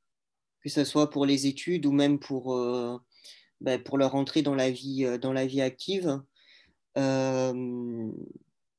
que 0.63 0.69
ce 0.71 0.85
soit 0.85 1.11
pour 1.11 1.27
les 1.27 1.47
études 1.47 1.87
ou 1.87 1.93
même 1.93 2.19
pour, 2.19 2.55
euh, 2.55 2.99
ben, 3.61 3.83
pour 3.83 3.99
leur 3.99 4.15
entrée 4.17 4.43
dans 4.43 4.55
la 4.57 4.71
vie, 4.71 5.05
euh, 5.07 5.19
dans 5.19 5.33
la 5.35 5.47
vie 5.47 5.63
active. 5.63 6.23
euh, 6.99 8.13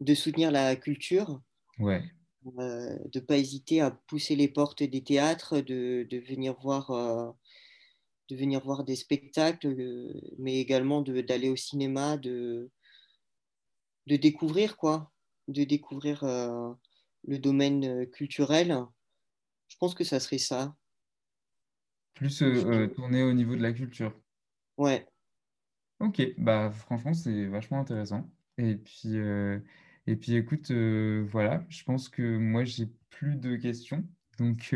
de 0.01 0.15
soutenir 0.15 0.51
la 0.51 0.75
culture, 0.75 1.41
Ouais, 1.79 2.13
euh, 2.59 2.97
de 3.11 3.19
ne 3.19 3.25
pas 3.25 3.37
hésiter 3.37 3.81
à 3.81 3.91
pousser 3.91 4.35
les 4.35 4.47
portes 4.47 4.83
des 4.83 5.03
théâtres, 5.03 5.59
de, 5.61 6.07
de 6.09 6.17
venir 6.17 6.55
voir, 6.59 6.91
de 8.29 8.35
venir 8.35 8.61
voir 8.63 8.83
des 8.83 8.95
spectacles, 8.95 9.75
mais 10.39 10.59
également 10.59 11.01
d'aller 11.01 11.49
au 11.49 11.55
cinéma, 11.55 12.17
de, 12.17 12.71
de 14.07 14.15
découvrir 14.15 14.77
quoi, 14.77 15.11
de 15.47 15.63
découvrir 15.63 16.23
le 16.23 17.39
domaine 17.39 18.07
culturel. 18.11 18.77
Je 19.69 19.77
pense 19.77 19.95
que 19.95 20.03
ça 20.03 20.19
serait 20.19 20.37
ça. 20.39 20.75
Plus 22.13 22.41
euh, 22.41 22.47
euh, 22.85 22.87
tourné 22.87 23.23
au 23.23 23.33
niveau 23.33 23.55
de 23.55 23.61
la 23.61 23.73
culture. 23.73 24.13
Ouais, 24.77 25.07
Ok, 25.99 26.19
bah 26.39 26.71
franchement 26.71 27.13
c'est 27.13 27.45
vachement 27.47 27.79
intéressant. 27.79 28.31
Et 28.57 28.75
puis 28.75 29.17
euh, 29.19 29.59
et 30.07 30.15
puis 30.15 30.33
écoute, 30.35 30.71
euh, 30.71 31.23
voilà, 31.29 31.63
je 31.69 31.83
pense 31.83 32.09
que 32.09 32.37
moi 32.37 32.63
j'ai 32.65 32.87
plus 33.11 33.35
de 33.35 33.55
questions. 33.55 34.07
Donc 34.39 34.75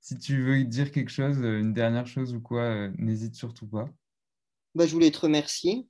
si 0.00 0.18
tu 0.18 0.42
veux 0.42 0.64
dire 0.64 0.90
quelque 0.90 1.10
chose, 1.10 1.38
une 1.38 1.72
dernière 1.72 2.06
chose 2.08 2.34
ou 2.34 2.40
quoi, 2.40 2.88
n'hésite 2.98 3.36
surtout 3.36 3.68
pas. 3.68 3.88
bah, 4.74 4.86
je 4.86 4.92
voulais 4.92 5.10
te 5.10 5.18
remercier 5.20 5.88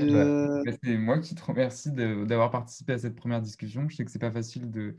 Eh 0.00 0.06
bah, 0.06 0.26
de, 0.26 0.62
bah, 0.64 0.72
c'est 0.82 0.96
moi 0.96 1.18
qui 1.18 1.34
te 1.34 1.42
remercie 1.44 1.90
de- 1.92 2.24
d'avoir 2.24 2.50
participé 2.50 2.92
à 2.92 2.98
cette 2.98 3.16
première 3.16 3.42
discussion. 3.42 3.88
Je 3.88 3.96
sais 3.96 4.04
que 4.04 4.10
c'est 4.10 4.18
pas 4.18 4.30
facile 4.32 4.70
de 4.70 4.96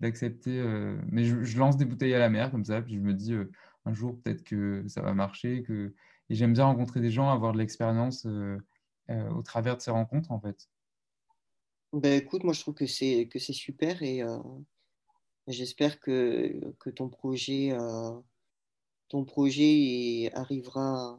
d'accepter, 0.00 0.58
euh, 0.60 0.98
mais 1.12 1.24
je, 1.26 1.44
je 1.44 1.58
lance 1.60 1.76
des 1.76 1.84
bouteilles 1.84 2.14
à 2.14 2.18
la 2.20 2.30
mer 2.30 2.50
comme 2.50 2.64
ça, 2.64 2.82
puis 2.82 2.96
je 2.96 3.00
me 3.02 3.14
dis 3.14 3.34
euh, 3.34 3.52
un 3.84 3.94
jour 3.94 4.20
peut-être 4.22 4.44
que 4.44 4.84
ça 4.88 5.02
va 5.02 5.14
marcher, 5.14 5.62
que 5.62 5.94
et 6.30 6.34
j'aime 6.34 6.52
bien 6.52 6.66
rencontrer 6.66 7.00
des 7.00 7.10
gens, 7.10 7.30
avoir 7.30 7.52
de 7.52 7.58
l'expérience 7.58 8.26
euh, 8.26 8.58
euh, 9.10 9.30
au 9.30 9.42
travers 9.42 9.76
de 9.76 9.82
ces 9.82 9.90
rencontres 9.90 10.30
en 10.30 10.40
fait. 10.40 10.68
bah, 11.92 12.10
écoute, 12.10 12.44
moi 12.44 12.52
je 12.52 12.60
trouve 12.60 12.74
que 12.74 12.86
c'est 12.86 13.28
que 13.28 13.38
c'est 13.38 13.54
super 13.54 14.02
et 14.02 14.22
euh, 14.22 14.38
j'espère 15.46 16.00
que, 16.00 16.60
que 16.78 16.90
ton 16.90 17.08
projet, 17.08 17.74
ton 19.08 19.24
projet 19.24 20.30
arrivera, 20.34 21.18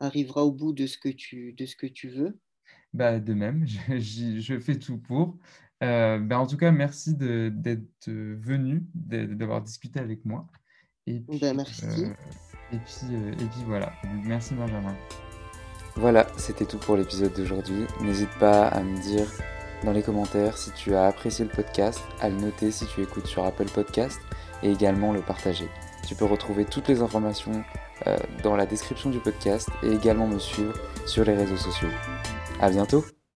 arrivera 0.00 0.44
au 0.44 0.52
bout 0.52 0.72
de 0.72 0.86
ce 0.86 0.96
que 0.96 1.10
tu, 1.10 1.52
de 1.52 1.66
ce 1.66 1.76
que 1.76 1.86
tu 1.86 2.08
veux. 2.08 2.38
Bah, 2.92 3.20
de 3.20 3.34
même, 3.34 3.66
je, 3.88 4.40
je 4.40 4.58
fais 4.60 4.78
tout 4.78 4.98
pour. 4.98 5.38
Euh, 5.82 6.18
bah, 6.18 6.38
en 6.38 6.46
tout 6.46 6.56
cas, 6.56 6.72
merci 6.72 7.14
d'être 7.14 8.08
venu, 8.08 8.82
d'avoir 8.94 9.62
discuté 9.62 10.00
avec 10.00 10.24
moi. 10.24 10.48
Et 11.08 11.14
Ben, 11.20 11.38
puis, 11.38 11.46
euh, 11.46 11.54
merci. 11.54 11.84
et 12.72 12.76
puis, 12.78 13.14
euh, 13.14 13.32
et 13.32 13.36
puis 13.46 13.62
voilà. 13.66 13.92
Merci 14.24 14.54
Benjamin. 14.54 14.94
Voilà, 15.96 16.26
c'était 16.36 16.64
tout 16.66 16.78
pour 16.78 16.96
l'épisode 16.96 17.32
d'aujourd'hui. 17.32 17.86
N'hésite 18.00 18.30
pas 18.38 18.68
à 18.68 18.82
me 18.82 19.00
dire 19.02 19.26
dans 19.84 19.92
les 19.92 20.02
commentaires 20.02 20.56
si 20.58 20.70
tu 20.72 20.94
as 20.94 21.06
apprécié 21.06 21.44
le 21.44 21.50
podcast, 21.50 22.00
à 22.20 22.28
le 22.28 22.36
noter 22.36 22.70
si 22.70 22.86
tu 22.86 23.02
écoutes 23.02 23.26
sur 23.26 23.44
Apple 23.44 23.68
Podcast 23.72 24.20
et 24.62 24.70
également 24.70 25.12
le 25.12 25.20
partager. 25.20 25.68
Tu 26.06 26.14
peux 26.14 26.24
retrouver 26.24 26.64
toutes 26.64 26.88
les 26.88 27.00
informations 27.00 27.64
euh, 28.06 28.16
dans 28.42 28.54
la 28.56 28.66
description 28.66 29.10
du 29.10 29.18
podcast 29.18 29.68
et 29.82 29.90
également 29.90 30.26
me 30.26 30.38
suivre 30.38 30.74
sur 31.06 31.24
les 31.24 31.34
réseaux 31.34 31.56
sociaux. 31.56 31.88
À 32.60 32.70
bientôt 32.70 33.04